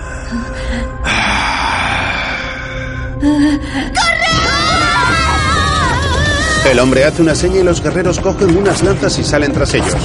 [6.71, 9.95] El hombre hace una seña y los guerreros cogen unas lanzas y salen tras ellos.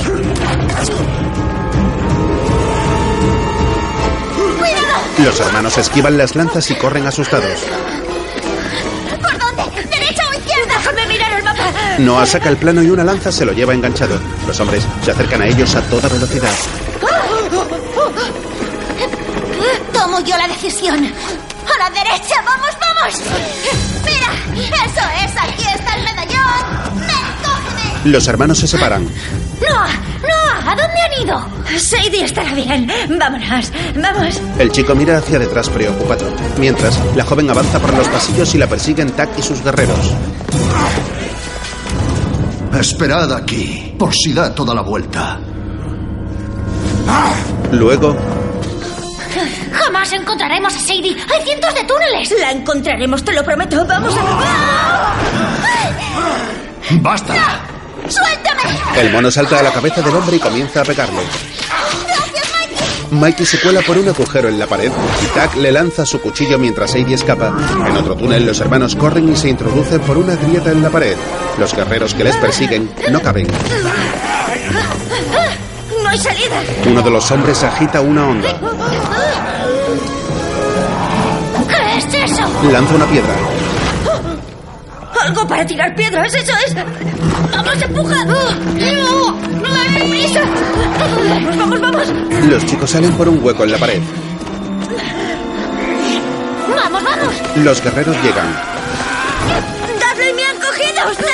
[5.25, 7.65] Los hermanos esquivan las lanzas y corren asustados.
[11.99, 14.19] Noah saca el plano y una lanza se lo lleva enganchado.
[14.47, 16.53] Los hombres se acercan a ellos a toda velocidad.
[19.93, 20.97] Tomo yo la decisión.
[21.05, 23.23] A la derecha, vamos, vamos.
[24.53, 26.97] Mira, eso es, aquí está el medallón.
[26.97, 27.09] Ven,
[27.43, 28.11] cógeme.
[28.11, 29.09] Los hermanos se separan.
[29.61, 29.89] ¡Noah!
[30.23, 30.73] ¡Noah!
[30.73, 31.79] ¿A dónde han ido?
[31.79, 32.91] Sadie estará bien.
[33.19, 34.41] Vámonos, vamos.
[34.59, 36.27] El chico mira hacia detrás preocupado.
[36.59, 40.13] Mientras, la joven avanza por los pasillos y la persiguen Tak y sus guerreros.
[42.95, 45.41] Esperad aquí, por si da toda la vuelta.
[47.73, 48.17] Luego,
[49.73, 51.17] Jamás encontraremos a Sadie.
[51.35, 52.33] Hay cientos de túneles.
[52.39, 53.85] La encontraremos, te lo prometo.
[53.85, 55.17] Vamos a...
[57.01, 57.35] ¡Basta!
[58.09, 58.63] ¡Suéltame!
[59.01, 61.23] el mono salta a la cabeza del hombre y comienza a pegarle.
[62.07, 63.19] Gracias, Mikey.
[63.19, 66.61] Mikey se cuela por un agujero en la pared y Tak le lanza su cuchillo
[66.61, 67.53] mientras Sadie escapa.
[67.89, 71.17] En otro túnel, los hermanos corren y se introducen por una grieta en la pared.
[71.59, 73.47] Los guerreros que les persiguen no caben.
[76.03, 76.63] No hay salida.
[76.87, 78.59] Uno de los hombres agita una onda.
[81.69, 82.43] ¿Qué es eso?
[82.71, 83.35] Lanza una piedra.
[85.23, 86.75] Algo para tirar piedras, eso es.
[86.75, 88.25] Vamos, empuja.
[88.25, 88.51] No,
[89.31, 90.41] no prisa.
[90.99, 92.13] Vamos, vamos, vamos.
[92.49, 94.03] Los chicos salen por un hueco en la pared.
[96.77, 97.35] ¡Vamos, vamos!
[97.57, 98.47] Los guerreros llegan.
[99.99, 101.34] Dudley, me han cogido.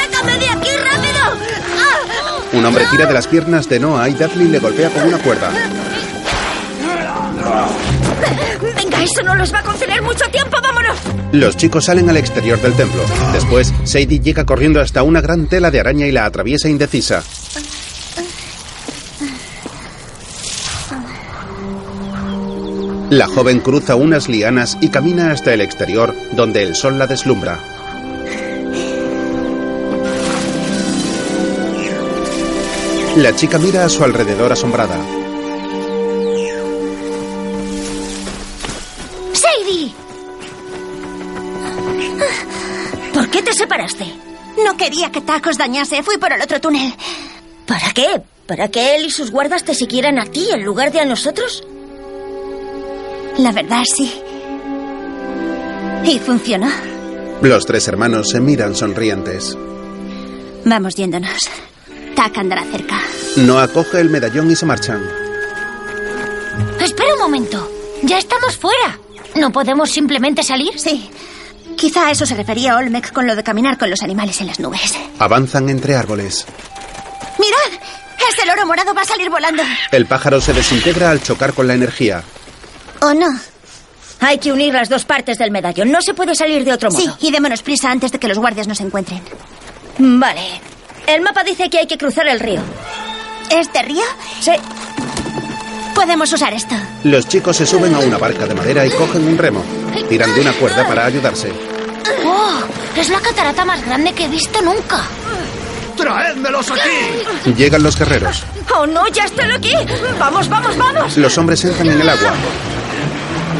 [2.53, 5.51] Un hombre tira de las piernas de Noah y Dudley le golpea con una cuerda.
[8.77, 10.57] Venga, eso no nos va a conceder mucho tiempo.
[10.61, 10.99] Vámonos.
[11.33, 13.03] Los chicos salen al exterior del templo.
[13.33, 17.23] Después, Sadie llega corriendo hasta una gran tela de araña y la atraviesa indecisa.
[23.11, 27.59] La joven cruza unas lianas y camina hasta el exterior, donde el sol la deslumbra.
[33.21, 34.97] La chica mira a su alrededor asombrada.
[39.35, 39.93] ¡Sadie!
[43.13, 44.07] ¿Por qué te separaste?
[44.65, 46.03] No quería que Tac os dañase.
[46.03, 46.95] Fui por el otro túnel.
[47.67, 48.23] ¿Para qué?
[48.47, 51.63] ¿Para que él y sus guardas te siguieran a ti en lugar de a nosotros?
[53.37, 54.15] La verdad, sí.
[56.07, 56.71] Y funcionó.
[57.43, 59.59] Los tres hermanos se miran sonrientes.
[60.65, 61.51] Vamos yéndonos.
[62.15, 62.99] Tac andará cerca.
[63.37, 65.03] Noah coge el medallón y se marchan.
[66.81, 67.71] Espera un momento.
[68.03, 68.99] Ya estamos fuera.
[69.37, 70.79] ¿No podemos simplemente salir?
[70.79, 71.11] Sí.
[71.77, 74.61] Quizá a eso se refería Olmec con lo de caminar con los animales en las
[74.61, 74.95] nubes.
[75.19, 76.47] Avanzan entre árboles.
[77.39, 77.81] ¡Mirad!
[78.31, 79.63] Ese loro morado va a salir volando.
[79.91, 82.23] El pájaro se desintegra al chocar con la energía.
[83.01, 83.29] ¿O no?
[84.21, 85.91] Hay que unir las dos partes del medallón.
[85.91, 87.01] No se puede salir de otro modo.
[87.01, 89.23] Sí, y démonos prisa antes de que los guardias nos encuentren.
[89.99, 90.61] Vale.
[91.11, 92.61] El mapa dice que hay que cruzar el río.
[93.51, 94.05] ¿Este río?
[94.41, 94.53] Sí.
[95.93, 96.77] Podemos usar esto.
[97.03, 99.61] Los chicos se suben a una barca de madera y cogen un remo.
[100.09, 101.51] Tiran de una cuerda para ayudarse.
[102.25, 102.61] ¡Oh!
[102.97, 105.03] Es la catarata más grande que he visto nunca.
[105.97, 107.51] ¡Traédmelos aquí!
[107.57, 108.45] Llegan los guerreros.
[108.73, 109.09] ¡Oh, no!
[109.09, 109.75] ¡Ya están aquí!
[110.17, 111.17] ¡Vamos, vamos, vamos!
[111.17, 112.35] Los hombres entran en el agua.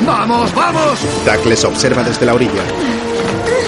[0.07, 1.01] ¡Vamos, vamos!
[1.25, 2.63] Tack les observa desde la orilla.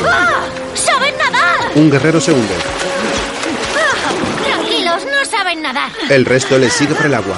[0.08, 0.44] ¡Ah!
[0.72, 1.72] ¡Saben nadar!
[1.74, 2.54] Un guerrero se hunde.
[5.52, 5.90] Saben nadar.
[6.08, 7.36] El resto les sigue por el agua.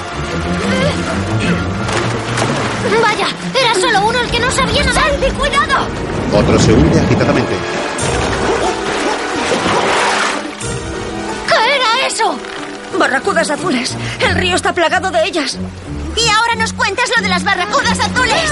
[3.01, 5.11] Vaya, era solo uno el que no sabía nadar.
[5.11, 5.87] ¡Sadie, cuidado!
[6.33, 7.53] Otro se hunde agitadamente.
[11.47, 12.39] ¿Qué era eso?
[12.97, 13.95] Barracudas azules.
[14.19, 15.57] El río está plagado de ellas.
[16.15, 18.51] Y ahora nos cuentas lo de las barracudas azules.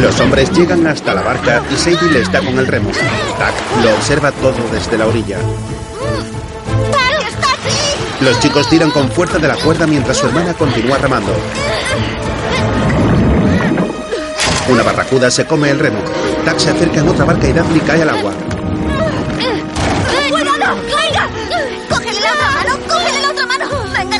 [0.00, 2.90] Los hombres llegan hasta la barca y Sadie les da con el remo.
[3.38, 5.36] Tac lo observa todo desde la orilla.
[8.22, 11.32] Los chicos tiran con fuerza de la cuerda mientras su hermana continúa remando.
[14.68, 15.98] Una barracuda se come el remo.
[16.44, 18.32] Tac se acerca en otra barca y Daphne cae al agua.
[20.30, 20.76] ¡Cuidado!
[20.86, 21.28] ¡Venga!
[21.88, 22.78] ¡Cógele la otra mano!
[22.88, 23.64] ¡Cógele la otra mano!
[23.92, 24.18] ¡Venga,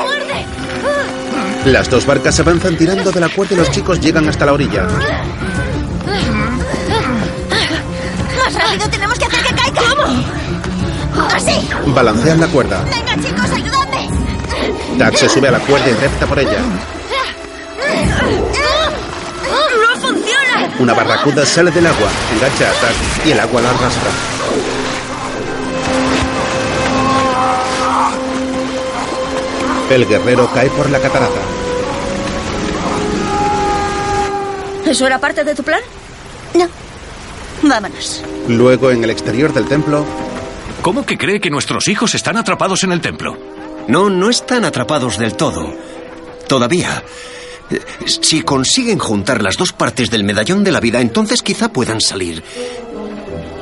[0.00, 0.46] muerde!
[1.64, 4.86] Las dos barcas avanzan tirando de la cuerda y los chicos llegan hasta la orilla.
[8.38, 8.88] ¡Más rápido!
[8.88, 9.82] ¡Tenemos que hacer que caiga!
[9.90, 10.24] ¿Cómo?
[11.34, 11.68] ¡Así!
[11.86, 12.82] Balancean la cuerda.
[12.84, 13.29] ¡Venga, chicos!
[15.00, 16.58] Tac se sube a la cuerda y repta por ella.
[19.80, 20.74] ¡No funciona!
[20.78, 24.10] Una barracuda sale del agua, engancha a Tac y el agua la arrastra.
[29.88, 31.40] El guerrero cae por la catarata.
[34.84, 35.80] ¿Eso era parte de tu plan?
[36.52, 36.68] No.
[37.62, 38.22] Vámonos.
[38.48, 40.04] Luego, en el exterior del templo,
[40.82, 43.36] ¿Cómo que cree que nuestros hijos están atrapados en el templo?
[43.90, 45.74] No, no están atrapados del todo.
[46.48, 47.02] Todavía.
[48.06, 52.42] Si consiguen juntar las dos partes del medallón de la vida, entonces quizá puedan salir.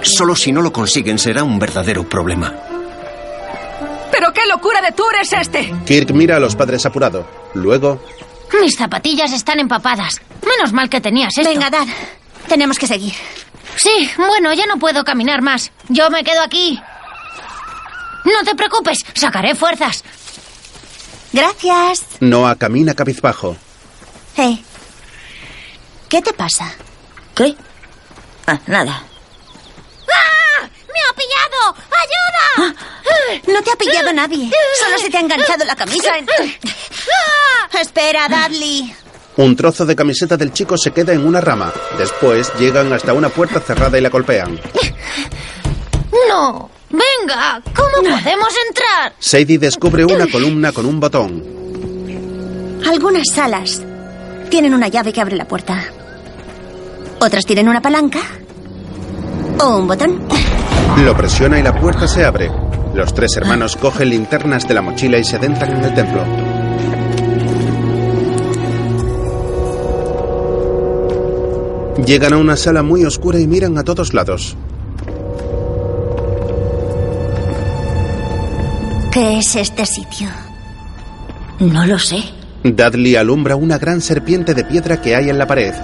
[0.03, 2.55] Solo si no lo consiguen será un verdadero problema.
[4.13, 5.73] ¿Pero qué locura de tour es este?
[5.87, 7.27] Kirk mira a los padres apurado.
[7.55, 8.03] Luego,
[8.61, 10.21] Mis zapatillas están empapadas.
[10.47, 11.49] Menos mal que tenías esto.
[11.51, 11.87] Venga, Dad.
[12.49, 13.15] Tenemos que seguir.
[13.77, 15.71] Sí, bueno, ya no puedo caminar más.
[15.89, 16.79] Yo me quedo aquí.
[18.25, 20.05] No te preocupes, sacaré fuerzas.
[21.33, 22.05] Gracias.
[22.21, 23.57] Noah camina cabizbajo.
[24.37, 24.59] Eh.
[26.09, 26.73] ¿Qué te pasa?
[27.35, 27.55] ¿Qué?
[28.47, 29.03] Ah, nada.
[30.11, 30.63] ¡Ah!
[30.63, 31.77] ¡Me ha pillado!
[32.03, 32.75] ¡Ayuda!
[33.53, 34.51] No te ha pillado nadie.
[34.83, 36.17] Solo se te ha enganchado la camisa.
[36.17, 36.27] en-
[37.79, 38.95] Espera, Dudley.
[39.37, 41.73] Un trozo de camiseta del chico se queda en una rama.
[41.99, 44.59] Después llegan hasta una puerta cerrada y la golpean.
[46.29, 46.71] No.
[46.91, 49.13] Venga, ¿cómo podemos entrar?
[49.19, 51.45] Sadie descubre una columna con un botón.
[52.87, 53.83] Algunas salas
[54.49, 55.85] tienen una llave que abre la puerta.
[57.21, 58.21] Otras tienen una palanca.
[59.61, 60.27] O un botón.
[61.05, 62.51] Lo presiona y la puerta se abre.
[62.95, 66.25] Los tres hermanos cogen linternas de la mochila y se adentran en el templo.
[72.07, 74.57] Llegan a una sala muy oscura y miran a todos lados.
[79.19, 80.29] ¿Qué es este sitio?
[81.59, 82.23] No lo sé.
[82.63, 85.75] Dudley alumbra una gran serpiente de piedra que hay en la pared.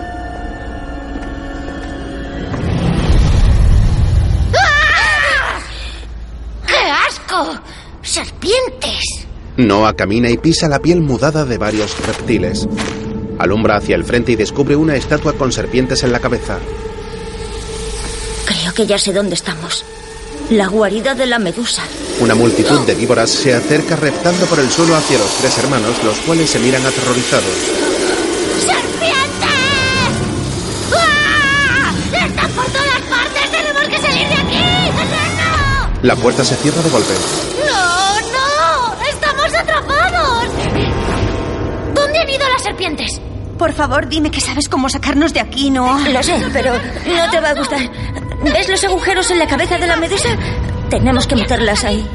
[6.64, 6.76] ¡Qué
[7.08, 7.60] asco!
[8.02, 9.26] ¡Serpientes!
[9.56, 12.68] Noah camina y pisa la piel mudada de varios reptiles.
[13.40, 16.60] Alumbra hacia el frente y descubre una estatua con serpientes en la cabeza.
[18.46, 19.84] Creo que ya sé dónde estamos.
[20.50, 21.82] La guarida de la medusa.
[22.20, 26.16] Una multitud de víboras se acerca reptando por el suelo hacia los tres hermanos, los
[26.18, 27.44] cuales se miran aterrorizados.
[28.60, 29.48] ¡Serpientes!
[30.92, 31.92] ¡Ah!
[32.12, 33.50] ¡Están por todas partes!
[33.50, 34.58] ¡Tenemos que salir de aquí!
[35.38, 35.90] ¡No!
[36.02, 37.14] La puerta se cierra de golpe.
[37.66, 38.20] ¡No!
[38.20, 39.02] ¡No!
[39.08, 40.44] ¡Estamos atrapados!
[41.94, 43.20] ¿Dónde han ido las serpientes?
[43.58, 45.98] Por favor, dime que sabes cómo sacarnos de aquí, ¿no?
[46.08, 47.80] Lo sé, pero no te va a gustar.
[48.42, 50.28] ¿Ves los agujeros en la cabeza de la medusa?
[50.90, 52.06] Tenemos que meterlas ahí.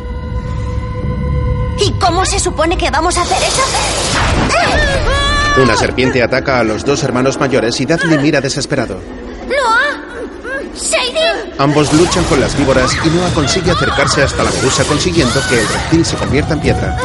[1.79, 3.61] ¿Y cómo se supone que vamos a hacer eso?
[5.61, 8.99] Una serpiente ataca a los dos hermanos mayores y Dudley mira desesperado.
[9.47, 10.01] ¡Noah!
[10.75, 11.53] ¡Sadie!
[11.57, 15.67] Ambos luchan con las víboras y Noah consigue acercarse hasta la medusa consiguiendo que el
[15.67, 16.97] reptil se convierta en piedra.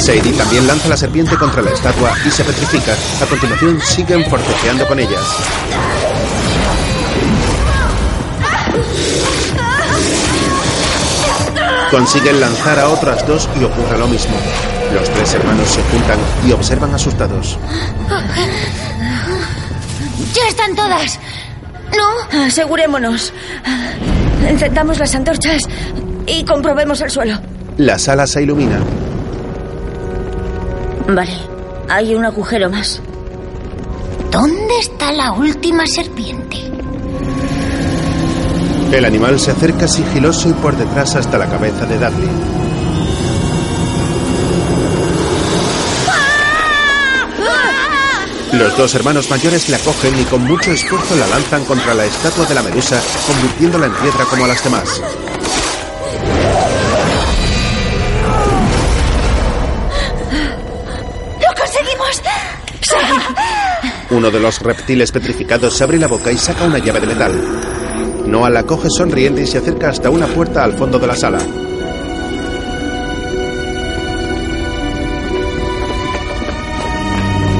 [0.00, 2.96] Sadie también lanza la serpiente contra la estatua y se petrifica.
[3.22, 5.20] A continuación siguen forcejeando con ellas.
[11.90, 14.34] Consiguen lanzar a otras dos y ocurre lo mismo.
[14.94, 17.58] Los tres hermanos se juntan y observan asustados.
[20.32, 21.18] ¡Ya están todas!
[21.96, 22.44] ¿No?
[22.46, 23.32] Asegurémonos.
[24.48, 25.62] Encendamos las antorchas
[26.26, 27.38] y comprobemos el suelo.
[27.76, 28.78] La sala se ilumina.
[31.12, 31.36] Vale,
[31.88, 33.02] hay un agujero más.
[34.30, 36.56] ¿Dónde está la última serpiente?
[38.92, 42.28] El animal se acerca sigiloso y por detrás hasta la cabeza de Dudley.
[48.52, 52.46] Los dos hermanos mayores la cogen y con mucho esfuerzo la lanzan contra la estatua
[52.46, 55.00] de la medusa, convirtiéndola en piedra como a las demás.
[64.10, 67.32] Uno de los reptiles petrificados abre la boca y saca una llave de metal.
[68.26, 71.38] Noah la coge sonriente y se acerca hasta una puerta al fondo de la sala.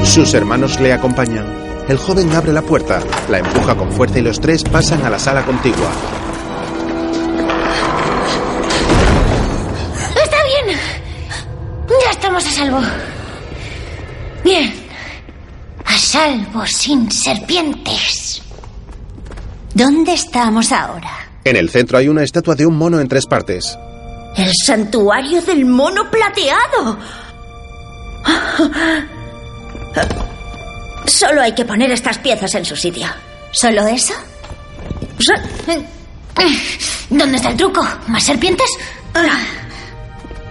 [0.03, 1.45] Sus hermanos le acompañan.
[1.87, 5.19] El joven abre la puerta, la empuja con fuerza y los tres pasan a la
[5.19, 5.89] sala contigua.
[10.21, 10.77] Está bien.
[12.05, 12.81] Ya estamos a salvo.
[14.43, 14.70] Bien.
[16.11, 18.41] Salvo sin serpientes.
[19.73, 21.09] ¿Dónde estamos ahora?
[21.45, 23.77] En el centro hay una estatua de un mono en tres partes.
[24.35, 26.99] El santuario del mono plateado.
[31.05, 33.07] Solo hay que poner estas piezas en su sitio.
[33.53, 34.13] ¿Solo eso?
[37.09, 37.87] ¿Dónde está el truco?
[38.07, 38.69] ¿Más serpientes?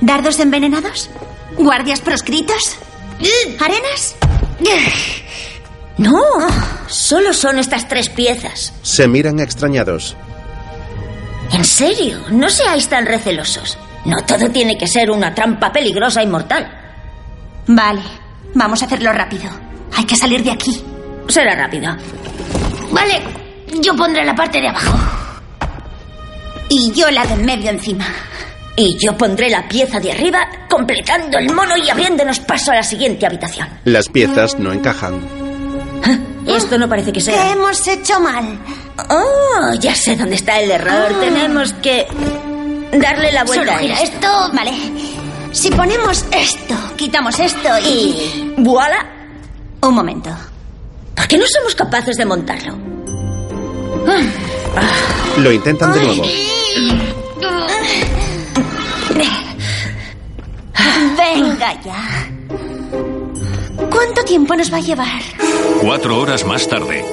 [0.00, 1.10] ¿Dardos envenenados?
[1.58, 2.78] ¿Guardias proscritos?
[3.60, 4.16] ¿Arenas?
[6.00, 6.18] No,
[6.88, 8.72] solo son estas tres piezas.
[8.80, 10.16] Se miran extrañados.
[11.52, 13.76] En serio, no seáis tan recelosos.
[14.06, 16.66] No todo tiene que ser una trampa peligrosa y mortal.
[17.66, 18.00] Vale,
[18.54, 19.50] vamos a hacerlo rápido.
[19.94, 20.82] Hay que salir de aquí.
[21.28, 21.94] Será rápido.
[22.92, 23.20] Vale,
[23.82, 24.98] yo pondré la parte de abajo.
[26.70, 28.06] Y yo la de en medio encima.
[28.74, 32.82] Y yo pondré la pieza de arriba, completando el mono y abriéndonos paso a la
[32.82, 33.68] siguiente habitación.
[33.84, 35.39] Las piezas no encajan.
[36.46, 37.52] Esto no parece que ¿Qué sea.
[37.52, 38.58] hemos hecho mal?
[39.08, 41.08] Oh, ya sé dónde está el error.
[41.20, 42.06] Tenemos que
[42.92, 44.04] darle la vuelta Solo a esto.
[44.16, 44.50] esto.
[44.52, 44.72] Vale.
[45.52, 47.88] Si ponemos esto, quitamos esto y...
[47.88, 49.06] Y voilà.
[49.82, 50.30] Un momento.
[51.14, 52.76] ¿Por qué no somos capaces de montarlo?
[55.38, 56.24] Lo intentan de nuevo.
[61.16, 62.28] Venga ya.
[64.00, 65.20] ¿Cuánto tiempo nos va a llevar?
[65.82, 67.04] Cuatro horas más tarde.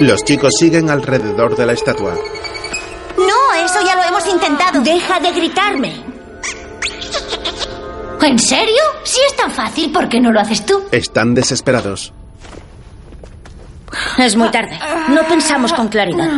[0.00, 2.14] Los chicos siguen alrededor de la estatua.
[3.16, 4.80] No, eso ya lo hemos intentado.
[4.80, 6.02] Deja de gritarme.
[8.22, 8.82] ¿En serio?
[9.04, 10.82] Si es tan fácil, ¿por qué no lo haces tú?
[10.90, 12.12] Están desesperados.
[14.18, 14.76] Es muy tarde.
[15.10, 16.28] No pensamos con claridad.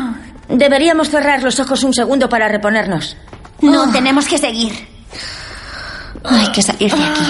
[0.51, 3.16] Deberíamos cerrar los ojos un segundo para reponernos.
[3.62, 4.86] No, tenemos que seguir.
[6.25, 7.25] Hay que salir de aquí.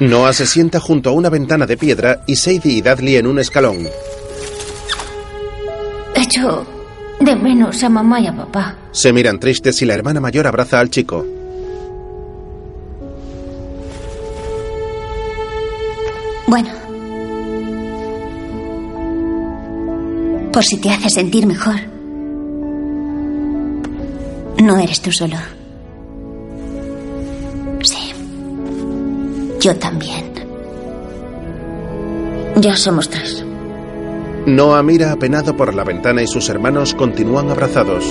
[0.00, 3.38] Noah se sienta junto a una ventana de piedra y Sadie y Dudley en un
[3.38, 3.88] escalón.
[6.14, 6.66] Echo
[7.20, 8.76] de menos a mamá y a papá.
[8.92, 11.24] Se miran tristes y la hermana mayor abraza al chico.
[16.46, 16.70] Bueno.
[20.52, 21.76] Por si te hace sentir mejor.
[24.62, 25.36] No eres tú solo.
[29.64, 30.30] Yo también.
[32.56, 33.42] Ya somos tres.
[34.44, 38.04] Noah mira apenado por la ventana y sus hermanos continúan abrazados.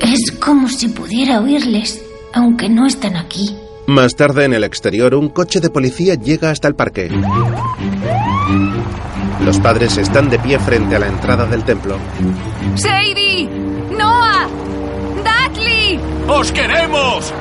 [0.00, 3.54] Es como si pudiera oírles, aunque no están aquí.
[3.86, 7.10] Más tarde en el exterior, un coche de policía llega hasta el parque.
[9.44, 11.98] Los padres están de pie frente a la entrada del templo.
[12.76, 13.53] ¡Sadie!
[16.28, 17.32] ¡Os queremos!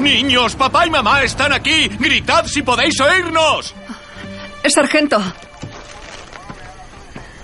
[0.00, 1.88] Niños, papá y mamá están aquí.
[1.98, 3.74] Gritad si podéis oírnos.
[4.68, 5.20] Sargento.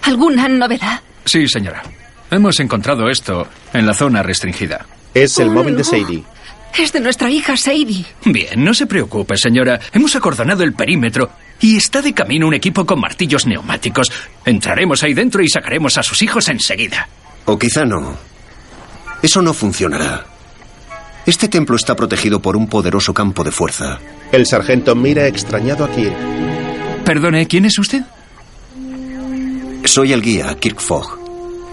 [0.03, 1.01] ¿Alguna novedad?
[1.25, 1.83] Sí, señora.
[2.31, 4.87] Hemos encontrado esto en la zona restringida.
[5.15, 5.85] Es el Oh, móvil de.
[5.85, 6.23] Sadie.
[6.77, 8.05] Es de nuestra hija Sadie.
[8.25, 9.79] Bien, no se preocupe, señora.
[9.93, 11.31] Hemos acordonado el perímetro
[11.61, 14.11] y está de camino un equipo con martillos neumáticos.
[14.45, 17.09] Entraremos ahí dentro y sacaremos a sus hijos enseguida.
[17.47, 18.17] O quizá no.
[19.23, 20.27] Eso no funcionará.
[21.27, 23.99] Este templo está protegido por un poderoso campo de fuerza.
[24.31, 26.15] El sargento mira extrañado a Kirk.
[27.05, 28.03] Perdone, ¿quién es usted?
[29.85, 31.19] Soy el guía, Kirk Fogg.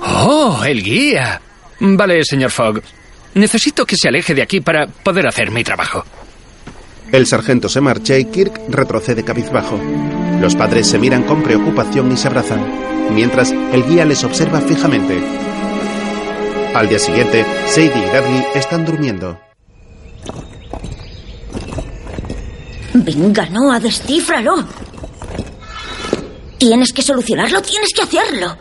[0.02, 1.42] Oh, el guía.
[1.80, 2.82] Vale, señor Fogg.
[3.34, 6.04] Necesito que se aleje de aquí para poder hacer mi trabajo.
[7.12, 9.80] El sargento se marcha y Kirk retrocede cabizbajo.
[10.40, 12.66] Los padres se miran con preocupación y se abrazan,
[13.14, 15.22] mientras el guía les observa fijamente.
[16.74, 19.38] Al día siguiente, Sadie y Dudley están durmiendo.
[22.94, 24.56] Venga, Noah, descífralo.
[26.58, 28.58] Tienes que solucionarlo, tienes que hacerlo.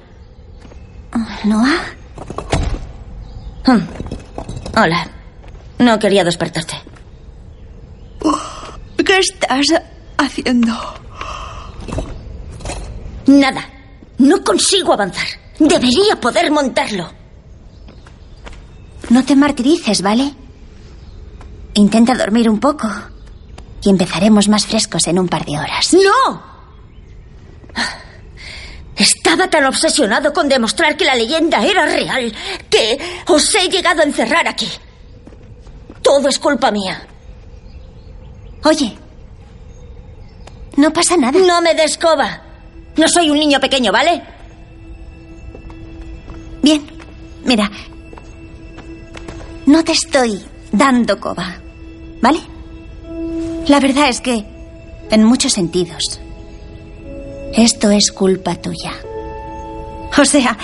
[1.44, 1.84] Noah.
[3.66, 3.86] Hmm.
[4.76, 5.10] Hola.
[5.78, 6.74] No quería despertarte.
[9.04, 9.66] ¿Qué estás
[10.18, 10.74] haciendo?
[13.26, 13.68] Nada.
[14.18, 15.26] No consigo avanzar.
[15.58, 17.19] Debería poder montarlo.
[19.10, 20.34] No te martirices, ¿vale?
[21.74, 22.88] Intenta dormir un poco.
[23.82, 25.92] Y empezaremos más frescos en un par de horas.
[25.94, 26.42] ¡No!
[28.96, 32.32] Estaba tan obsesionado con demostrar que la leyenda era real
[32.68, 32.98] que
[33.28, 34.68] os he llegado a encerrar aquí.
[36.02, 37.06] Todo es culpa mía.
[38.64, 38.96] Oye,
[40.76, 41.38] no pasa nada.
[41.38, 42.42] No me descoba.
[42.96, 44.22] No soy un niño pequeño, ¿vale?
[46.62, 46.86] Bien,
[47.44, 47.70] mira.
[49.70, 50.42] No te estoy
[50.72, 51.54] dando coba,
[52.20, 52.40] ¿vale?
[53.68, 54.44] La verdad es que,
[55.12, 56.20] en muchos sentidos,
[57.54, 58.90] esto es culpa tuya.
[60.18, 60.58] O sea,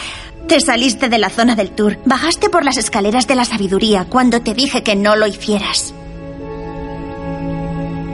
[0.49, 4.43] te saliste de la zona del tour, bajaste por las escaleras de la sabiduría cuando
[4.43, 5.95] te dije que no lo hicieras.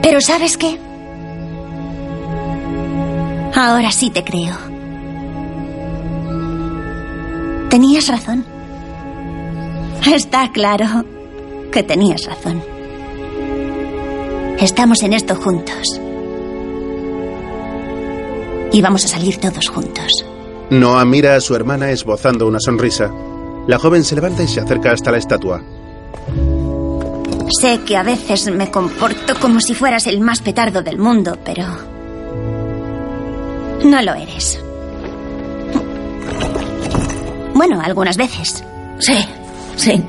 [0.03, 0.79] Pero ¿sabes qué?
[3.55, 4.55] Ahora sí te creo.
[7.71, 8.52] Tenías razón.
[10.05, 10.85] Está claro
[11.71, 12.61] que tenías razón.
[14.59, 15.99] Estamos en esto juntos.
[18.71, 20.25] Y vamos a salir todos juntos.
[20.69, 23.11] Noah mira a su hermana esbozando una sonrisa.
[23.67, 25.61] La joven se levanta y se acerca hasta la estatua.
[27.61, 31.63] Sé que a veces me comporto como si fueras el más petardo del mundo, pero...
[33.83, 34.59] No lo eres.
[37.53, 38.63] Bueno, algunas veces.
[38.99, 39.13] Sí,
[39.75, 40.03] sí.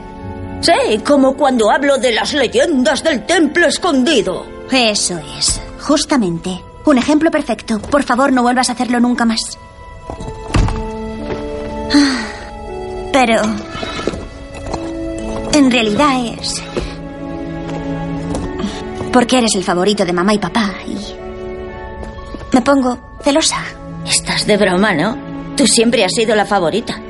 [0.60, 4.46] Sí, como cuando hablo de las leyendas del templo escondido.
[4.70, 6.62] Eso es, justamente.
[6.86, 7.78] Un ejemplo perfecto.
[7.80, 9.58] Por favor, no vuelvas a hacerlo nunca más.
[11.92, 13.42] Ah, Pero...
[15.52, 16.62] En realidad es...
[19.12, 21.14] Porque eres el favorito de mamá y papá y...
[22.52, 23.62] Me pongo celosa.
[24.06, 25.16] Estás de broma, ¿no?
[25.56, 27.00] Tú siempre has sido la favorita.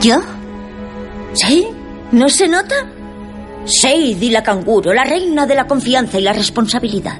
[0.00, 0.16] ¿Yo?
[1.34, 1.66] ¿Sí?
[2.12, 2.74] ¿No se nota?
[3.66, 7.18] Sadie la canguro, la reina de la confianza y la responsabilidad.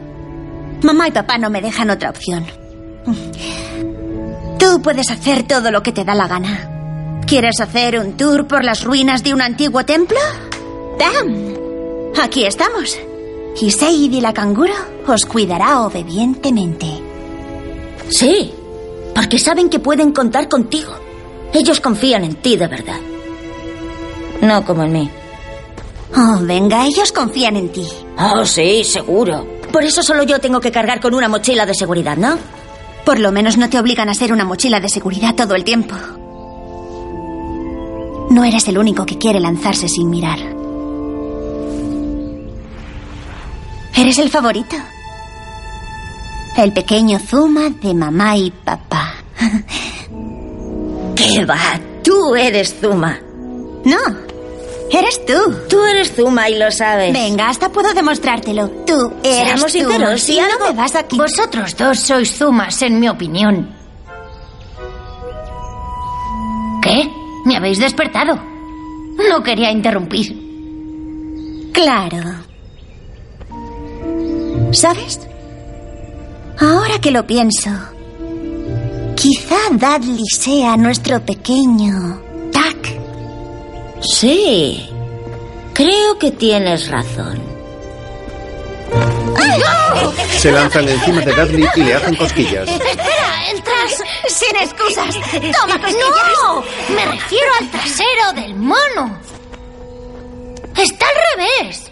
[0.83, 2.45] Mamá y papá no me dejan otra opción.
[4.59, 7.21] Tú puedes hacer todo lo que te da la gana.
[7.27, 10.19] ¿Quieres hacer un tour por las ruinas de un antiguo templo?
[10.99, 11.55] ¡Bam!
[12.23, 12.99] Aquí estamos.
[13.61, 14.75] Y Sadie la canguro
[15.07, 16.87] os cuidará obedientemente.
[18.11, 18.53] Sí,
[19.15, 20.93] porque saben que pueden contar contigo.
[21.53, 23.01] Ellos confían en ti de verdad.
[24.41, 25.11] No como en mí.
[26.17, 27.89] Oh, venga, ellos confían en ti.
[28.19, 29.47] Oh, sí, seguro.
[29.73, 32.39] Por eso solo yo tengo que cargar con una mochila de seguridad, ¿no?
[33.05, 35.95] Por lo menos no te obligan a ser una mochila de seguridad todo el tiempo.
[38.31, 40.39] No eres el único que quiere lanzarse sin mirar.
[43.97, 44.77] Eres el favorito.
[46.57, 49.15] El pequeño Zuma de mamá y papá.
[51.17, 51.81] ¿Qué va?
[52.03, 53.19] Tú eres Zuma.
[53.85, 53.99] No,
[54.91, 55.35] eres tú.
[55.69, 57.13] Tú eres Zuma y lo sabes.
[57.13, 58.69] Venga, hasta puedo demostrártelo.
[58.87, 59.79] Tú eres Seamos tú.
[59.79, 61.17] sinceros, Si si no algo- me vas aquí.
[61.19, 63.75] Vosotros dos sois zumas, en mi opinión.
[66.83, 67.09] ¿Qué?
[67.45, 68.39] Me habéis despertado.
[69.31, 70.43] No quería interrumpir.
[71.73, 72.19] Claro.
[74.73, 75.21] ¿Sabes?
[76.59, 77.71] Ahora que lo pienso,
[79.17, 82.21] quizá Dudley sea nuestro pequeño
[82.53, 83.04] Tac.
[84.13, 84.89] Sí.
[85.73, 87.43] Creo que tienes razón.
[90.39, 92.69] Se lanzan encima de Dudley y le hacen cosquillas.
[92.69, 93.51] ¡Espera!
[93.51, 94.03] ¡Entras!
[94.29, 95.15] ¡Sin excusas!
[95.33, 96.29] ¡Toma cosquillas!
[96.43, 96.63] ¡No!
[96.95, 99.19] Me refiero al trasero del mono.
[100.77, 101.91] Está al revés.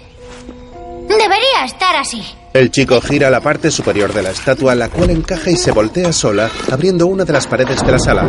[1.08, 2.22] Debería estar así.
[2.52, 6.12] El chico gira la parte superior de la estatua, la cual encaja y se voltea
[6.12, 8.26] sola, abriendo una de las paredes de la sala.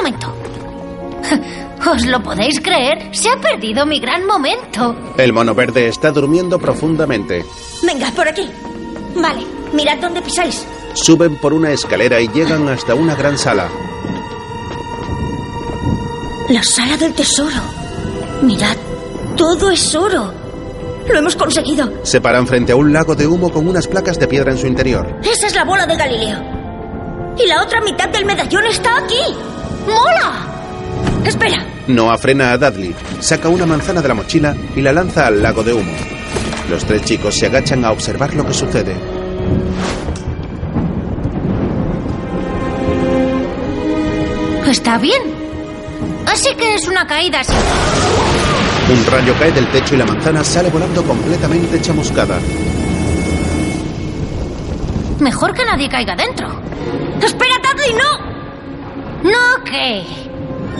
[0.00, 0.34] Momento.
[1.90, 3.14] ¿Os lo podéis creer?
[3.14, 4.94] Se ha perdido mi gran momento.
[5.16, 7.44] El mono verde está durmiendo profundamente.
[7.82, 8.48] Venga, por aquí.
[9.14, 9.42] Vale,
[9.72, 10.66] mirad dónde pisáis.
[10.94, 13.68] Suben por una escalera y llegan hasta una gran sala.
[16.48, 17.56] La sala del tesoro.
[18.42, 18.76] Mirad,
[19.36, 20.32] todo es oro.
[21.08, 21.92] Lo hemos conseguido.
[22.02, 24.66] Se paran frente a un lago de humo con unas placas de piedra en su
[24.66, 25.18] interior.
[25.22, 26.38] Esa es la bola de Galileo.
[27.38, 29.34] Y la otra mitad del medallón está aquí.
[29.86, 30.46] ¡Mola!
[31.24, 35.42] Espera, Noah frena a Dudley, saca una manzana de la mochila y la lanza al
[35.42, 35.92] lago de humo.
[36.70, 38.94] Los tres chicos se agachan a observar lo que sucede.
[44.68, 45.20] Está bien.
[46.26, 47.52] Así que es una caída así.
[48.92, 52.38] Un rayo cae del techo y la manzana sale volando completamente chamuscada.
[55.18, 56.48] Mejor que nadie caiga dentro.
[57.20, 58.29] ¡Espera, Dudley, no!
[59.22, 60.04] ¿No qué?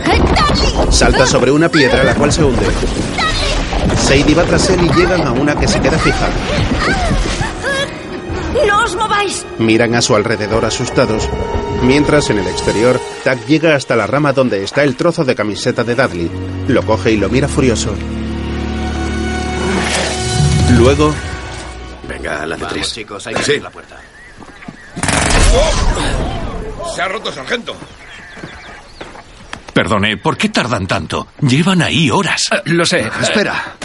[0.05, 0.93] ¡Dudley!
[0.93, 2.65] Salta sobre una piedra la cual se hunde.
[3.99, 6.29] Sadie va tras él y llegan a una que se queda fija.
[8.67, 9.45] ¡No os mováis!
[9.59, 11.29] Miran a su alrededor asustados.
[11.83, 15.85] Mientras en el exterior, Tack llega hasta la rama donde está el trozo de camiseta
[15.85, 16.31] de Dudley.
[16.69, 17.95] Lo coge y lo mira furioso.
[20.79, 21.15] Luego,
[22.09, 22.93] Venga, la de Vamos, tres.
[22.93, 23.51] chicos, hay que Sí.
[23.53, 23.97] abrir la puerta.
[26.95, 27.77] Se ha roto, sargento.
[29.73, 31.29] Perdone, ¿por qué tardan tanto?
[31.41, 32.45] Llevan ahí horas.
[32.51, 33.09] Ah, lo sé.
[33.21, 33.77] Espera.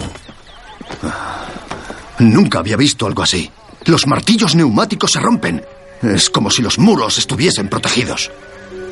[2.19, 3.49] Nunca había visto algo así.
[3.86, 5.63] Los martillos neumáticos se rompen.
[6.01, 8.31] Es como si los muros estuviesen protegidos.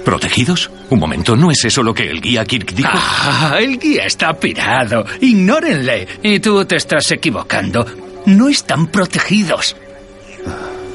[0.06, 0.70] ¿Protegidos?
[0.90, 2.90] Un momento, ¿no es eso lo que el guía Kirk dijo?
[2.94, 5.06] Ah, el guía está pirado.
[5.22, 6.08] Ignórenle.
[6.22, 7.86] Y tú te estás equivocando.
[8.26, 9.76] No están protegidos.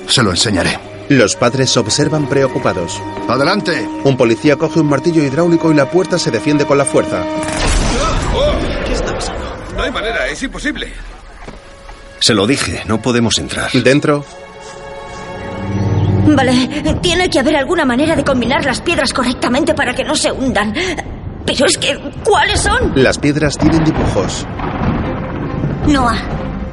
[0.06, 0.78] Se lo enseñaré.
[1.14, 3.00] Los padres observan preocupados.
[3.28, 3.88] Adelante.
[4.04, 7.24] Un policía coge un martillo hidráulico y la puerta se defiende con la fuerza.
[8.86, 9.44] ¿Qué está pasando?
[9.76, 10.92] No hay manera, es imposible.
[12.20, 13.70] Se lo dije, no podemos entrar.
[13.72, 14.24] Dentro,
[16.34, 20.30] Vale, tiene que haber alguna manera de combinar las piedras correctamente para que no se
[20.30, 20.74] hundan.
[21.46, 22.92] Pero es que, ¿cuáles son?
[22.96, 24.46] las piedras tienen dibujos.
[25.86, 26.18] Noah,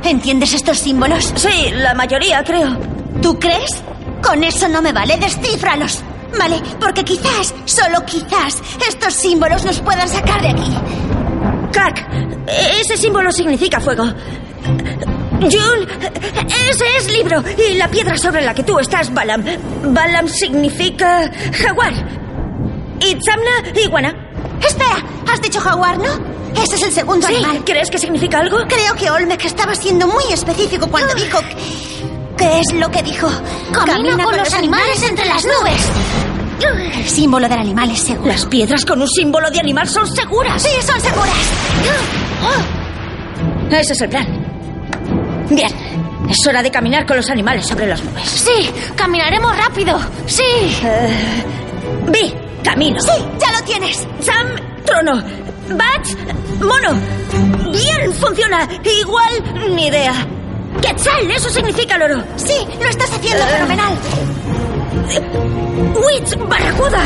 [0.03, 1.31] ¿entiendes estos símbolos?
[1.35, 2.77] Sí, la mayoría, creo.
[3.21, 3.81] ¿Tú crees?
[4.25, 6.01] Con eso no me vale, descífralos.
[6.37, 10.77] Vale, porque quizás, solo quizás, estos símbolos nos puedan sacar de aquí.
[11.71, 12.07] Cac,
[12.47, 14.05] ese símbolo significa fuego.
[15.41, 15.87] June,
[16.71, 17.43] ese es libro.
[17.69, 19.43] Y la piedra sobre la que tú estás, Balam.
[19.93, 21.93] Balam significa jaguar.
[22.99, 23.17] Y
[23.81, 24.13] iguana.
[24.65, 26.35] Espera, has dicho jaguar, ¿no?
[26.63, 27.63] Ese es el segundo Sí, animal.
[27.65, 28.57] ¿crees que significa algo?
[28.67, 31.39] Creo que Olmec estaba siendo muy específico cuando dijo...
[32.37, 33.27] ¿Qué es lo que dijo?
[33.85, 35.89] Camina con los animales entre las nubes.
[36.97, 38.27] El símbolo del animal es seguro.
[38.27, 40.61] Las piedras con un símbolo de animal son seguras.
[40.61, 41.35] Sí, son seguras.
[43.71, 44.27] Ese es el plan.
[45.49, 45.71] Bien,
[46.29, 48.27] es hora de caminar con los animales sobre las nubes.
[48.27, 49.99] Sí, caminaremos rápido.
[50.25, 50.43] Sí.
[52.07, 52.33] Vi,
[52.63, 52.99] camino.
[52.99, 54.07] Sí, ya lo tienes.
[54.21, 54.47] Sam,
[54.85, 55.21] trono.
[55.69, 56.17] Bats,
[56.59, 56.99] mono.
[57.71, 58.67] Bien, funciona.
[59.01, 60.13] Igual, ni idea.
[60.81, 62.23] Quetzal, eso significa loro.
[62.35, 63.97] Sí, lo estás haciendo fenomenal.
[65.95, 67.01] Witch, barracuda.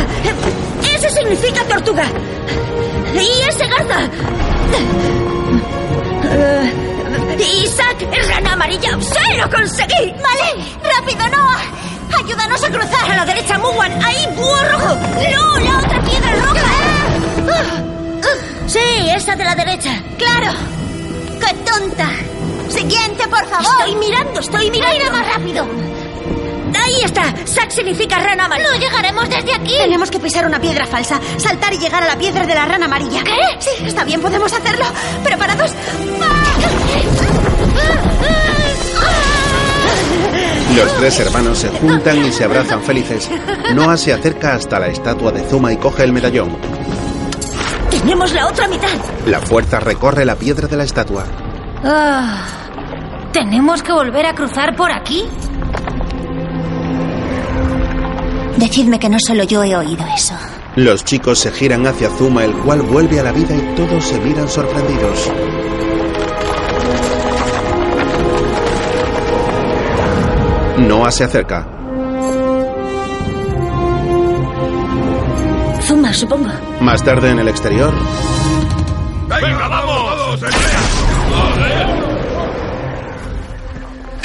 [0.95, 2.03] Eso significa tortuga.
[3.13, 4.09] Y ese garza.
[6.31, 6.73] Eh,
[7.63, 8.97] Isaac, rana amarilla.
[9.01, 10.13] ¡Sí, lo conseguí!
[10.21, 11.61] Vale, rápido, Noah.
[12.23, 13.11] Ayúdanos a cruzar.
[13.11, 14.03] A la derecha, Muwan.
[14.03, 14.95] Ahí, búho rojo.
[14.95, 16.65] No, la otra piedra roja.
[18.67, 19.91] Sí, esa de la derecha.
[20.17, 20.51] Claro.
[21.39, 22.07] ¡Qué tonta!
[22.69, 23.65] Siguiente, por favor.
[23.87, 24.95] Estoy mirando, estoy mirando.
[24.97, 25.67] Mira más rápido.
[26.81, 27.33] Ahí está.
[27.45, 28.69] Sac significa rana amarilla.
[28.71, 29.73] No llegaremos desde aquí.
[29.77, 32.85] Tenemos que pisar una piedra falsa, saltar y llegar a la piedra de la rana
[32.85, 33.23] amarilla.
[33.23, 33.57] ¿Qué?
[33.59, 34.85] Sí, está bien, podemos hacerlo.
[35.23, 35.71] ¿Preparados?
[40.75, 43.29] Los tres hermanos se juntan y se abrazan felices.
[43.73, 46.55] Noah se acerca hasta la estatua de Zuma y coge el medallón.
[47.89, 48.87] Tenemos la otra mitad.
[49.25, 51.25] La fuerza recorre la piedra de la estatua.
[51.83, 52.45] Ah,
[53.33, 55.23] ¿Tenemos que volver a cruzar por aquí?
[58.57, 60.33] Decidme que no solo yo he oído eso.
[60.75, 64.19] Los chicos se giran hacia Zuma, el cual vuelve a la vida y todos se
[64.19, 65.31] miran sorprendidos.
[70.77, 71.67] Noah se acerca.
[75.81, 76.49] Zuma, supongo.
[76.81, 77.93] Más tarde en el exterior,
[79.27, 80.39] ¡Venga, vamos!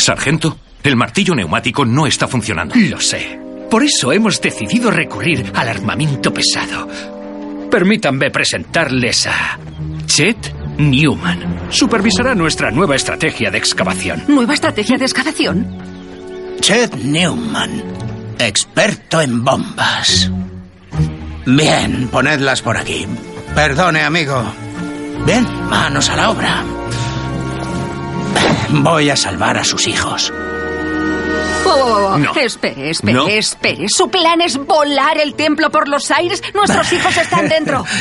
[0.04, 2.74] Sargento, el martillo neumático no está funcionando.
[2.76, 3.40] Lo sé.
[3.70, 6.86] Por eso hemos decidido recurrir al armamento pesado.
[7.70, 9.58] Permítanme presentarles a
[10.04, 11.70] Chet Newman.
[11.70, 14.24] Supervisará nuestra nueva estrategia de excavación.
[14.28, 15.78] ¿Nueva estrategia de excavación?
[16.60, 17.82] Chet Newman,
[18.38, 20.30] experto en bombas.
[21.46, 23.06] Bien, ponedlas por aquí.
[23.54, 24.44] Perdone, amigo.
[25.24, 26.62] Bien, manos a la obra.
[28.82, 30.32] Voy a salvar a sus hijos.
[31.66, 32.18] Oh, oh, oh.
[32.18, 32.34] No.
[32.34, 33.26] Espere, espere, No.
[33.28, 33.86] espere.
[33.88, 36.42] ¿Su plan es volar el templo por los aires?
[36.54, 37.84] Nuestros hijos están dentro.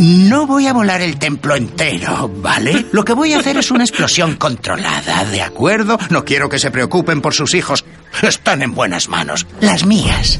[0.00, 2.86] No voy a volar el templo entero, ¿vale?
[2.92, 5.98] Lo que voy a hacer es una explosión controlada, ¿de acuerdo?
[6.10, 7.84] No quiero que se preocupen por sus hijos.
[8.22, 9.44] Están en buenas manos.
[9.60, 10.38] Las mías.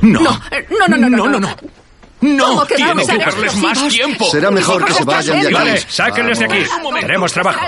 [0.00, 0.20] No.
[0.20, 1.56] No, eh, no, no, no, no, no, no.
[2.22, 4.26] No, ¿Cómo que tiene que darles más tiempo.
[4.30, 5.54] Será mejor que se vayan de aquí.
[5.54, 6.64] Vale, sáquenles de aquí.
[7.00, 7.60] Tenemos trabajo.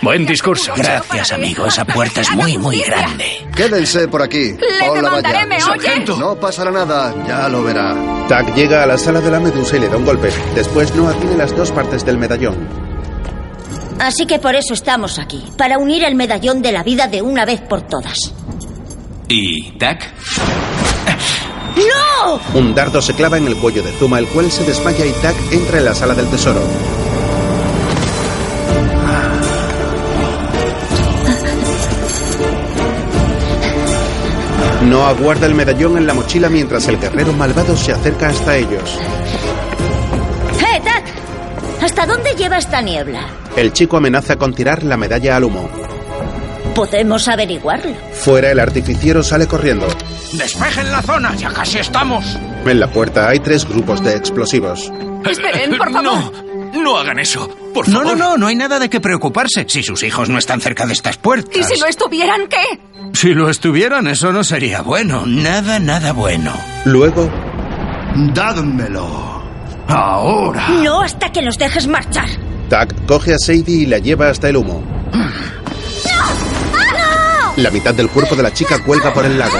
[0.00, 0.72] Buen discurso.
[0.74, 1.66] Gracias, amigo.
[1.66, 3.46] Esa puerta es muy, muy grande.
[3.54, 4.56] Quédense por aquí.
[4.88, 5.46] Hola, vaya.
[6.18, 7.94] No pasará nada, ya lo verá.
[8.28, 10.30] Tak llega a la sala de la medusa y le da un golpe.
[10.54, 12.66] Después Noah tiene las dos partes del medallón.
[13.98, 17.44] Así que por eso estamos aquí, para unir el medallón de la vida de una
[17.44, 18.32] vez por todas.
[19.28, 20.10] ¿Y Tac?
[21.76, 22.40] ¡No!
[22.58, 25.36] Un dardo se clava en el cuello de Zuma, el cual se desmaya y Tak
[25.52, 26.60] entra en la sala del tesoro.
[34.90, 38.98] Noah guarda el medallón en la mochila mientras el guerrero malvado se acerca hasta ellos.
[40.58, 41.04] ¡Eh, Tac!
[41.82, 43.20] ¿Hasta dónde lleva esta niebla?
[43.56, 45.68] El chico amenaza con tirar la medalla al humo.
[46.74, 47.92] Podemos averiguarlo.
[48.12, 49.86] Fuera, el artificiero sale corriendo.
[50.32, 51.34] ¡Despejen la zona!
[51.36, 52.24] ¡Ya casi estamos!
[52.64, 54.92] En la puerta hay tres grupos de explosivos.
[55.28, 56.04] Esperen, por favor.
[56.72, 57.48] No, no hagan eso.
[57.74, 58.16] Por No, favor.
[58.18, 60.92] no, no, no hay nada de qué preocuparse si sus hijos no están cerca de
[60.92, 61.56] estas puertas.
[61.56, 62.80] ¿Y si lo estuvieran, qué?
[63.12, 65.24] Si lo estuvieran, eso no sería bueno.
[65.26, 66.52] Nada, nada bueno.
[66.84, 67.28] Luego,
[68.34, 69.40] Dádmelo.
[69.88, 70.68] Ahora.
[70.68, 72.28] No hasta que los dejes marchar.
[72.68, 74.82] Tak coge a Sadie y la lleva hasta el humo.
[77.56, 79.58] La mitad del cuerpo de la chica cuelga por el lago.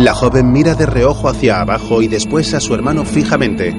[0.00, 3.78] La joven mira de reojo hacia abajo y después a su hermano fijamente.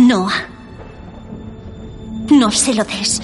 [0.00, 0.32] Noah.
[2.30, 3.20] No se lo des.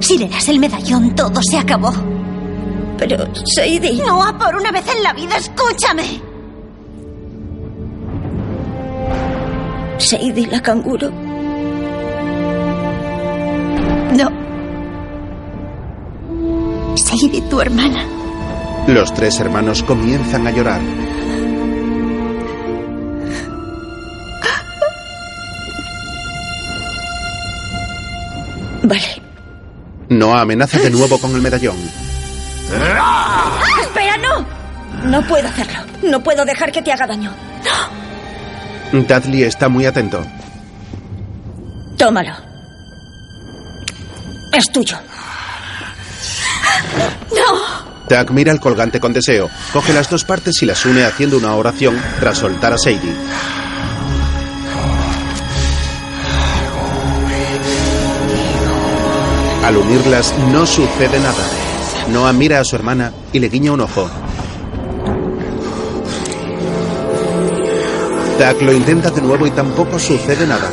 [0.00, 1.92] Si le das el medallón, todo se acabó.
[2.98, 3.16] Pero,
[3.54, 4.02] Sadie...
[4.04, 6.20] Noah, por una vez en la vida, escúchame.
[9.98, 11.12] Sadie la canguro.
[14.18, 14.51] No.
[16.96, 18.04] Sadie, tu hermana.
[18.86, 20.80] Los tres hermanos comienzan a llorar.
[28.82, 29.22] Vale.
[30.08, 31.76] Noah amenaza de nuevo con el medallón.
[33.80, 34.44] ¡Espera, no!
[35.08, 35.78] No puedo hacerlo.
[36.02, 37.32] No puedo dejar que te haga daño.
[38.92, 40.22] Dudley está muy atento.
[41.96, 42.34] Tómalo.
[44.52, 44.98] Es tuyo.
[47.30, 48.06] ¡No!
[48.08, 51.54] Tak mira el colgante con deseo, coge las dos partes y las une haciendo una
[51.54, 53.14] oración tras soltar a Sadie.
[59.64, 61.44] Al unirlas no sucede nada.
[62.08, 64.10] Noah mira a su hermana y le guiña un ojo.
[68.38, 70.68] Tak lo intenta de nuevo y tampoco sucede nada.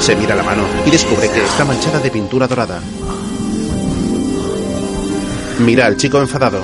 [0.00, 2.80] Se mira la mano y descubre que está manchada de pintura dorada.
[5.60, 6.62] Mira al chico enfadado.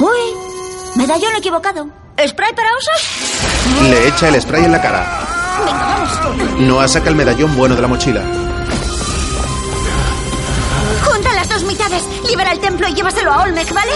[0.00, 1.86] Uy, medallón equivocado.
[2.26, 3.80] ¿Spray para osos?
[3.88, 5.24] Le echa el spray en la cara.
[5.64, 6.60] Venga, vamos.
[6.60, 8.22] Noah saca el medallón bueno de la mochila.
[11.04, 12.02] Junta las dos mitades.
[12.28, 13.92] Libera el templo y llévaselo a Olmec, ¿vale?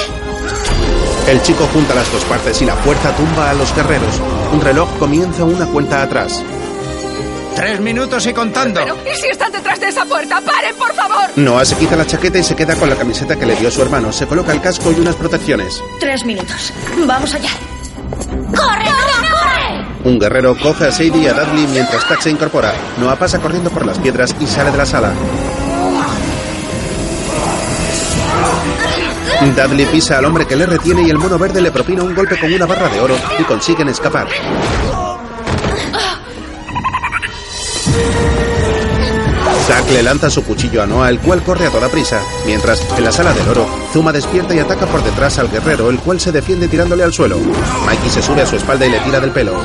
[1.26, 4.20] El chico junta las dos partes y la fuerza tumba a los guerreros.
[4.52, 6.44] Un reloj comienza una cuenta atrás.
[7.56, 8.80] Tres minutos y contando.
[8.80, 10.42] Pero, ¿y si están detrás de esa puerta?
[10.42, 11.30] ¡Paren, por favor!
[11.36, 13.80] Noah se quita la chaqueta y se queda con la camiseta que le dio su
[13.80, 14.12] hermano.
[14.12, 15.82] Se coloca el casco y unas protecciones.
[15.98, 16.72] Tres minutos.
[17.06, 17.48] Vamos allá.
[18.54, 19.86] ¡Corre, corre, corre!
[20.04, 22.74] Un guerrero coge a Sadie y a Dudley mientras Tack se incorpora.
[22.98, 25.12] Noah pasa corriendo por las piedras y sale de la sala.
[29.56, 32.38] Dudley pisa al hombre que le retiene y el mono verde le propina un golpe
[32.38, 34.28] con una barra de oro y consiguen escapar.
[39.66, 42.22] Zack le lanza su cuchillo a Noah, el cual corre a toda prisa.
[42.46, 45.98] Mientras, en la sala del oro, Zuma despierta y ataca por detrás al guerrero, el
[45.98, 47.36] cual se defiende tirándole al suelo.
[47.84, 49.60] Mikey se sube a su espalda y le tira del pelo.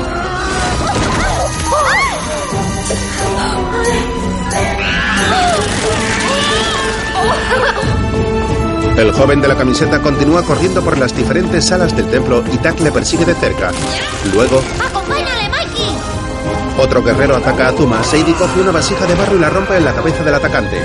[8.97, 12.80] El joven de la camiseta continúa corriendo por las diferentes salas del templo y Tack
[12.80, 13.72] le persigue de cerca.
[14.34, 14.62] Luego.
[16.82, 18.04] Otro guerrero ataca a Zuma.
[18.04, 20.78] Sadie coge una vasija de barro y la rompe en la cabeza del atacante.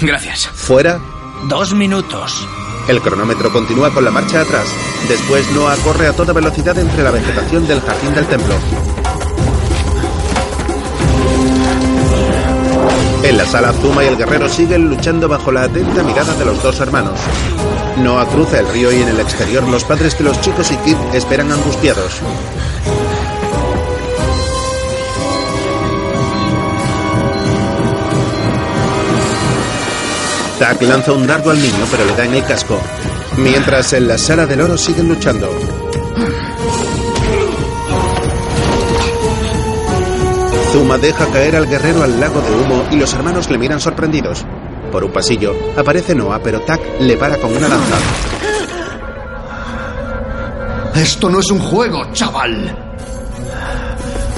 [0.00, 0.46] Gracias.
[0.46, 0.98] Fuera,
[1.48, 2.46] Dos minutos.
[2.86, 4.68] El cronómetro continúa con la marcha atrás.
[5.08, 8.54] Después Noah corre a toda velocidad entre la vegetación del jardín del templo.
[13.22, 16.62] En la sala, Zuma y el guerrero siguen luchando bajo la atenta mirada de los
[16.62, 17.18] dos hermanos.
[18.02, 20.96] Noah cruza el río y en el exterior los padres de los chicos y Kid
[21.12, 22.20] esperan angustiados.
[30.58, 32.78] Tak lanza un dardo al niño, pero le da en el casco.
[33.38, 35.48] Mientras en la sala del oro siguen luchando.
[40.70, 44.44] Zuma deja caer al guerrero al lago de humo y los hermanos le miran sorprendidos.
[44.90, 47.96] Por un pasillo aparece Noah, pero Tak le para con una lanza.
[50.94, 52.76] Esto no es un juego, chaval.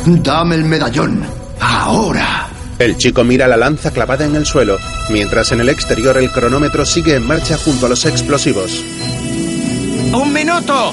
[0.05, 1.25] Dame el medallón.
[1.61, 2.49] Ahora.
[2.79, 4.79] El chico mira la lanza clavada en el suelo,
[5.11, 8.83] mientras en el exterior el cronómetro sigue en marcha junto a los explosivos.
[10.13, 10.93] ¡Un minuto!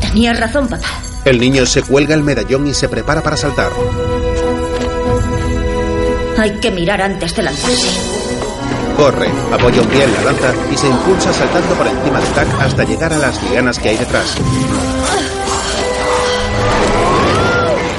[0.00, 0.86] Tenías razón, papá.
[1.24, 3.70] El niño se cuelga el medallón y se prepara para saltar.
[6.38, 8.15] Hay que mirar antes de lanzarse.
[8.96, 12.48] Corre, apoya un pie en la lanza y se impulsa saltando por encima de Tak
[12.60, 14.36] hasta llegar a las lianas que hay detrás.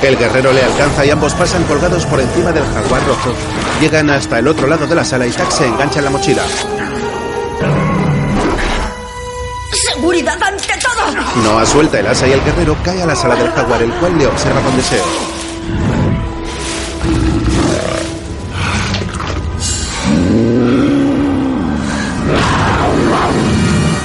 [0.02, 3.32] El guerrero le alcanza y ambos pasan colgados por encima del jaguar rojo.
[3.80, 6.44] Llegan hasta el otro lado de la sala y Tak se engancha en la mochila.
[9.94, 11.44] ¡Seguridad ante todo!
[11.44, 14.18] Noah suelta el asa y el guerrero cae a la sala del jaguar, el cual
[14.18, 15.37] le observa con deseo.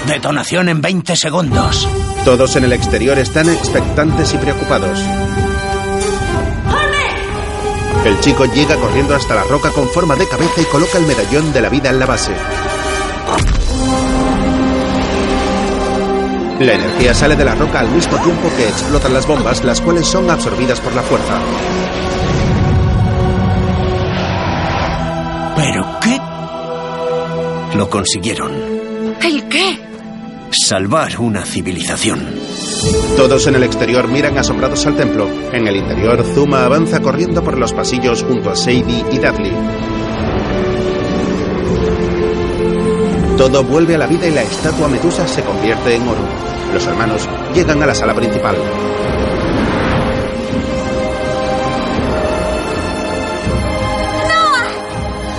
[0.06, 1.88] Detonación en 20 segundos.
[2.24, 4.98] Todos en el exterior están expectantes y preocupados.
[8.04, 11.52] El chico llega corriendo hasta la roca con forma de cabeza y coloca el medallón
[11.52, 12.32] de la vida en la base.
[16.58, 20.06] La energía sale de la roca al mismo tiempo que explotan las bombas, las cuales
[20.06, 21.40] son absorbidas por la fuerza.
[25.56, 26.20] ¿Pero qué?
[27.76, 28.52] Lo consiguieron.
[29.20, 29.81] ¿El qué?
[30.54, 32.28] Salvar una civilización.
[33.16, 35.26] Todos en el exterior miran asombrados al templo.
[35.50, 39.52] En el interior, Zuma avanza corriendo por los pasillos junto a Sadie y Dudley.
[43.38, 46.20] Todo vuelve a la vida y la estatua Medusa se convierte en oro.
[46.74, 48.56] Los hermanos llegan a la sala principal.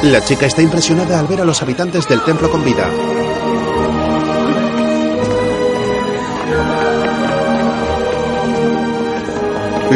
[0.01, 2.89] La chica está impresionada al ver a los habitantes del templo con vida.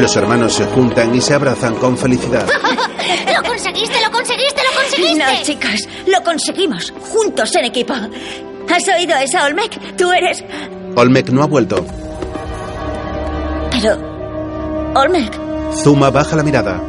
[0.01, 2.47] Los hermanos se juntan y se abrazan con felicidad.
[3.35, 5.17] ¡Lo conseguiste, lo conseguiste, lo conseguiste!
[5.17, 6.93] No, chicos, lo conseguimos.
[7.11, 7.93] Juntos en equipo.
[7.93, 9.95] ¿Has oído esa, Olmec?
[9.97, 10.43] Tú eres...
[10.95, 11.85] Olmec no ha vuelto.
[13.71, 14.93] Pero...
[14.95, 15.33] Olmec.
[15.73, 16.81] Zuma baja la mirada.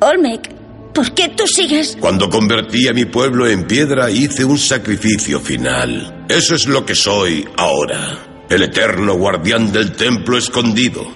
[0.00, 0.50] Olmec,
[0.94, 1.98] ¿por qué tú sigues?
[2.00, 6.26] Cuando convertí a mi pueblo en piedra hice un sacrificio final.
[6.28, 8.37] Eso es lo que soy ahora.
[8.48, 11.06] El eterno guardián del templo escondido.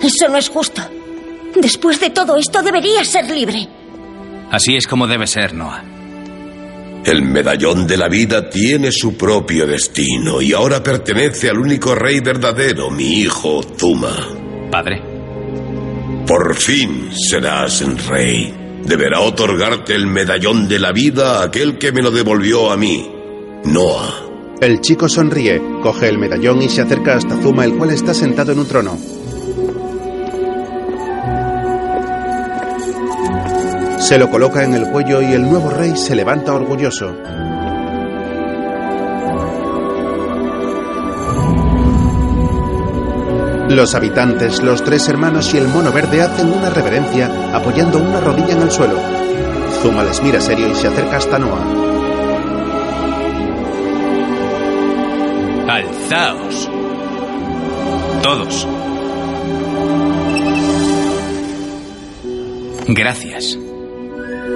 [0.00, 0.82] Eso no es justo.
[1.54, 3.68] Después de todo esto deberías ser libre.
[4.50, 5.84] Así es como debe ser, Noah.
[7.04, 12.20] El medallón de la vida tiene su propio destino y ahora pertenece al único rey
[12.20, 14.14] verdadero, mi hijo Zuma.
[14.70, 15.02] Padre.
[16.26, 18.54] Por fin serás rey.
[18.84, 23.10] Deberá otorgarte el medallón de la vida a aquel que me lo devolvió a mí,
[23.64, 24.29] Noah.
[24.60, 28.52] El chico sonríe, coge el medallón y se acerca hasta Zuma, el cual está sentado
[28.52, 28.98] en un trono.
[33.98, 37.16] Se lo coloca en el cuello y el nuevo rey se levanta orgulloso.
[43.70, 48.52] Los habitantes, los tres hermanos y el mono verde hacen una reverencia apoyando una rodilla
[48.52, 48.98] en el suelo.
[49.80, 51.89] Zuma les mira serio y se acerca hasta Noah.
[56.10, 56.68] Alzaos.
[58.20, 58.66] Todos.
[62.88, 63.56] Gracias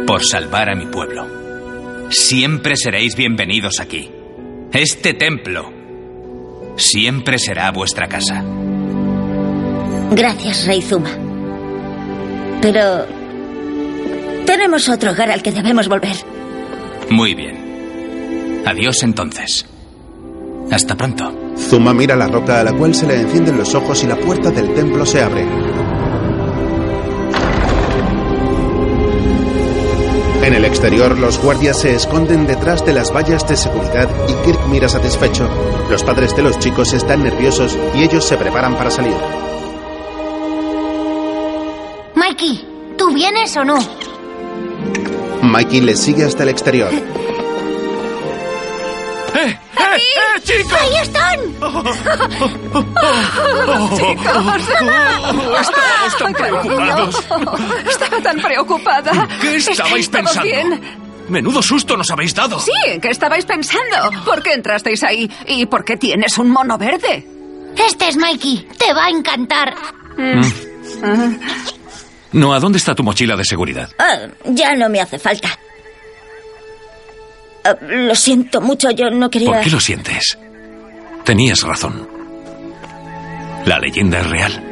[0.04, 2.10] por salvar a mi pueblo.
[2.10, 4.10] Siempre seréis bienvenidos aquí.
[4.72, 5.72] Este templo
[6.76, 8.42] siempre será vuestra casa.
[10.10, 11.10] Gracias, Rey Zuma.
[12.60, 13.06] Pero...
[14.44, 16.16] Tenemos otro hogar al que debemos volver.
[17.10, 18.62] Muy bien.
[18.66, 19.66] Adiós entonces.
[20.70, 21.43] Hasta pronto.
[21.56, 24.50] Zuma mira la roca a la cual se le encienden los ojos y la puerta
[24.50, 25.46] del templo se abre.
[30.44, 34.66] En el exterior, los guardias se esconden detrás de las vallas de seguridad y Kirk
[34.68, 35.48] mira satisfecho.
[35.90, 39.16] Los padres de los chicos están nerviosos y ellos se preparan para salir.
[42.14, 43.78] Mikey, ¿tú vienes o no?
[45.42, 46.90] Mikey les sigue hasta el exterior.
[49.94, 49.98] ¡Eh!
[49.98, 50.36] ¡Eh!
[50.36, 50.78] ¡Eh, chicos!
[50.80, 51.40] ¡Ahí están!
[53.96, 54.62] Chicos.
[55.60, 57.24] Estábamos tan preocupados.
[57.88, 59.28] Estaba tan preocupada.
[59.40, 60.42] ¿Qué estabais ¿Todo pensando?
[60.42, 60.80] bien?
[61.28, 62.58] Menudo susto nos habéis dado.
[62.60, 64.10] Sí, ¿qué estabais pensando?
[64.24, 65.30] ¿Por qué entrasteis ahí?
[65.46, 67.26] ¿Y por qué tienes un mono verde?
[67.76, 68.68] Este es Mikey.
[68.78, 69.74] Te va a encantar.
[72.32, 73.88] No, ¿a dónde está tu mochila de seguridad?
[73.98, 75.48] Ah, ya no me hace falta.
[77.64, 79.52] Ah, lo siento mucho, yo no quería...
[79.52, 80.38] ¿Por qué lo sientes?
[81.24, 82.06] Tenías razón.
[83.64, 84.64] La leyenda es real.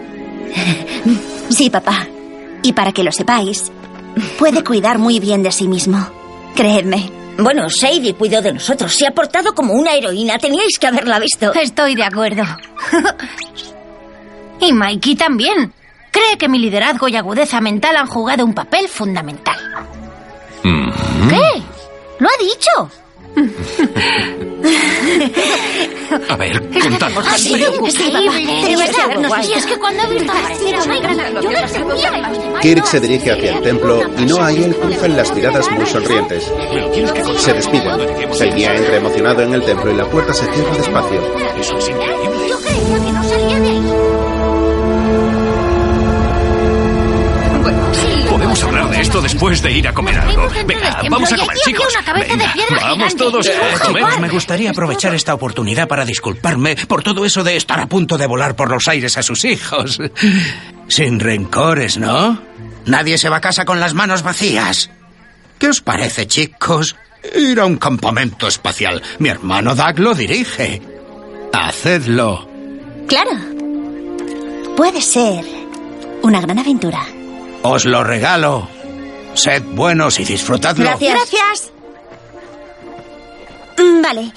[1.49, 2.07] Sí, papá.
[2.63, 3.71] Y para que lo sepáis,
[4.39, 6.09] puede cuidar muy bien de sí mismo.
[6.55, 7.11] Creedme.
[7.37, 8.95] Bueno, Sadie cuidó de nosotros.
[8.95, 10.39] Se ha portado como una heroína.
[10.39, 11.53] Teníais que haberla visto.
[11.53, 12.45] Estoy de acuerdo.
[14.61, 15.73] y Mikey también.
[16.11, 19.59] Cree que mi liderazgo y agudeza mental han jugado un papel fundamental.
[20.63, 21.63] ¿Qué?
[22.23, 22.71] ¿Lo ha dicho?
[26.29, 27.27] A ver, contadnos.
[27.27, 28.69] Ha sido increíble.
[28.69, 29.43] De verdad.
[29.43, 30.37] Y es que cuando he visto a
[31.41, 31.51] yo
[32.61, 36.49] Kirk se dirige hacia el templo y Noah y él cruzan las miradas muy sonrientes.
[37.39, 38.01] Se despiden.
[38.41, 41.21] El guía entra emocionado en el templo y la puerta se cierra despacio.
[42.49, 43.82] Yo creía que no salía de ahí.
[49.21, 50.49] Después de ir a comer algo.
[50.67, 51.87] Venga, vamos a comer, chicos.
[52.29, 54.21] Venga, vamos todos a comer.
[54.21, 58.27] Me gustaría aprovechar esta oportunidad para disculparme por todo eso de estar a punto de
[58.27, 59.99] volar por los aires a sus hijos.
[60.89, 62.41] Sin rencores, ¿no?
[62.87, 64.91] Nadie se va a casa con las manos vacías.
[65.59, 66.97] ¿Qué os parece, chicos?
[67.37, 69.03] Ir a un campamento espacial.
[69.19, 70.83] Mi hermano Doug lo dirige.
[71.53, 72.49] Hacedlo.
[73.07, 73.31] Claro.
[74.77, 75.45] Puede ser
[76.23, 77.05] una gran aventura.
[77.63, 78.69] Os lo regalo.
[79.35, 80.85] Sed buenos y disfrutadlo.
[80.85, 81.73] Gracias.
[83.79, 84.33] Mm, Vale.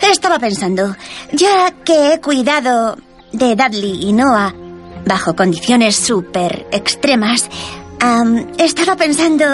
[0.00, 0.96] Estaba pensando,
[1.32, 2.96] ya que he cuidado
[3.32, 4.54] de Dudley y Noah
[5.04, 7.48] bajo condiciones súper extremas,
[8.58, 9.44] estaba pensando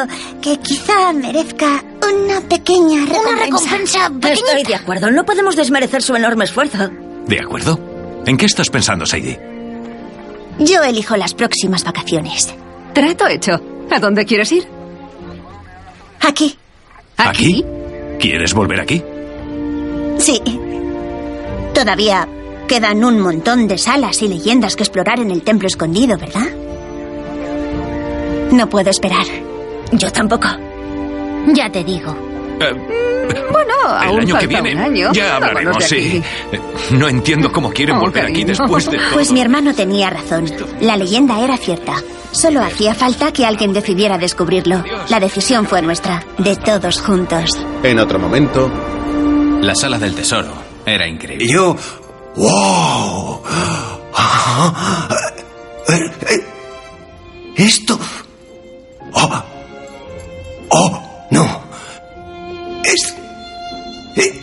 [0.41, 1.83] que quizá merezca
[2.13, 4.11] una pequeña recompensa.
[4.31, 5.11] Estoy de acuerdo.
[5.11, 6.91] No podemos desmerecer su enorme esfuerzo.
[7.27, 7.79] ¿De acuerdo?
[8.27, 9.41] ¿En qué estás pensando, Sadie?
[10.59, 12.55] Yo elijo las próximas vacaciones.
[12.93, 13.61] Trato hecho.
[13.91, 14.67] ¿A dónde quieres ir?
[16.21, 16.57] Aquí.
[17.17, 17.65] ¿Aquí?
[18.19, 19.03] ¿Quieres volver aquí?
[20.19, 20.41] Sí.
[21.75, 22.27] Todavía
[22.67, 26.49] quedan un montón de salas y leyendas que explorar en el templo escondido, ¿verdad?
[28.53, 29.27] No puedo esperar.
[29.93, 30.49] Yo tampoco.
[31.53, 32.34] Ya te digo.
[32.59, 34.73] Bueno, El aún año que viene.
[34.75, 35.13] un año.
[35.13, 36.23] Ya hablaremos, sí.
[36.93, 39.07] No entiendo cómo quieren Oh, volver aquí después de todo.
[39.15, 40.47] Pues mi hermano tenía razón.
[40.81, 41.95] La leyenda era cierta.
[42.33, 44.83] Solo hacía falta que alguien decidiera descubrirlo.
[45.09, 47.51] La decisión fue nuestra, de todos juntos.
[47.83, 48.71] En otro momento,
[49.63, 50.53] La sala del tesoro
[50.85, 51.47] era increíble.
[51.47, 51.77] Yo...
[52.37, 53.43] ¡Wow!
[57.57, 57.99] Esto...
[59.13, 59.43] ¡Oh!
[60.71, 61.01] ¡Oh!
[61.31, 61.64] ¡No!
[62.85, 63.15] Es...
[64.17, 64.41] eh,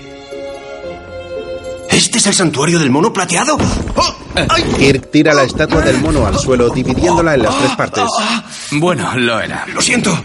[1.90, 3.58] ¿Este es el santuario del mono plateado?
[3.96, 4.16] ¡Oh!
[4.50, 4.64] ¡Ay!
[4.78, 8.04] Kirk tira la estatua del mono al suelo, dividiéndola en las tres partes.
[8.72, 9.66] Bueno, lo era.
[9.74, 10.18] Lo siento.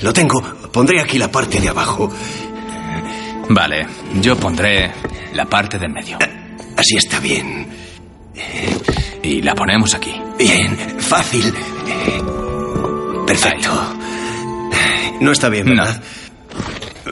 [0.00, 0.40] Lo tengo.
[0.72, 2.10] Pondré aquí la parte de abajo.
[3.50, 3.86] Vale,
[4.20, 4.92] yo pondré
[5.34, 6.16] la parte del medio.
[6.76, 7.68] Así está bien.
[9.22, 10.14] Y la ponemos aquí.
[10.38, 11.52] Bien, fácil.
[13.26, 13.70] Perfecto.
[15.20, 16.00] No está bien, ¿verdad?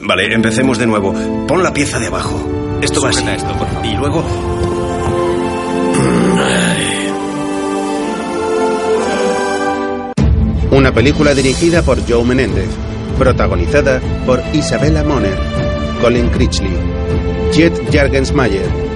[0.03, 1.13] Vale, empecemos de nuevo.
[1.47, 2.79] Pon la pieza de abajo.
[2.81, 3.27] Esto va así.
[3.27, 3.85] Esto, por favor.
[3.85, 4.23] Y luego...
[10.71, 12.69] Una película dirigida por Joe Menéndez,
[13.17, 15.37] protagonizada por Isabella Moner,
[15.99, 16.71] Colin Critchley,
[17.51, 18.88] Jet Jargensmayer,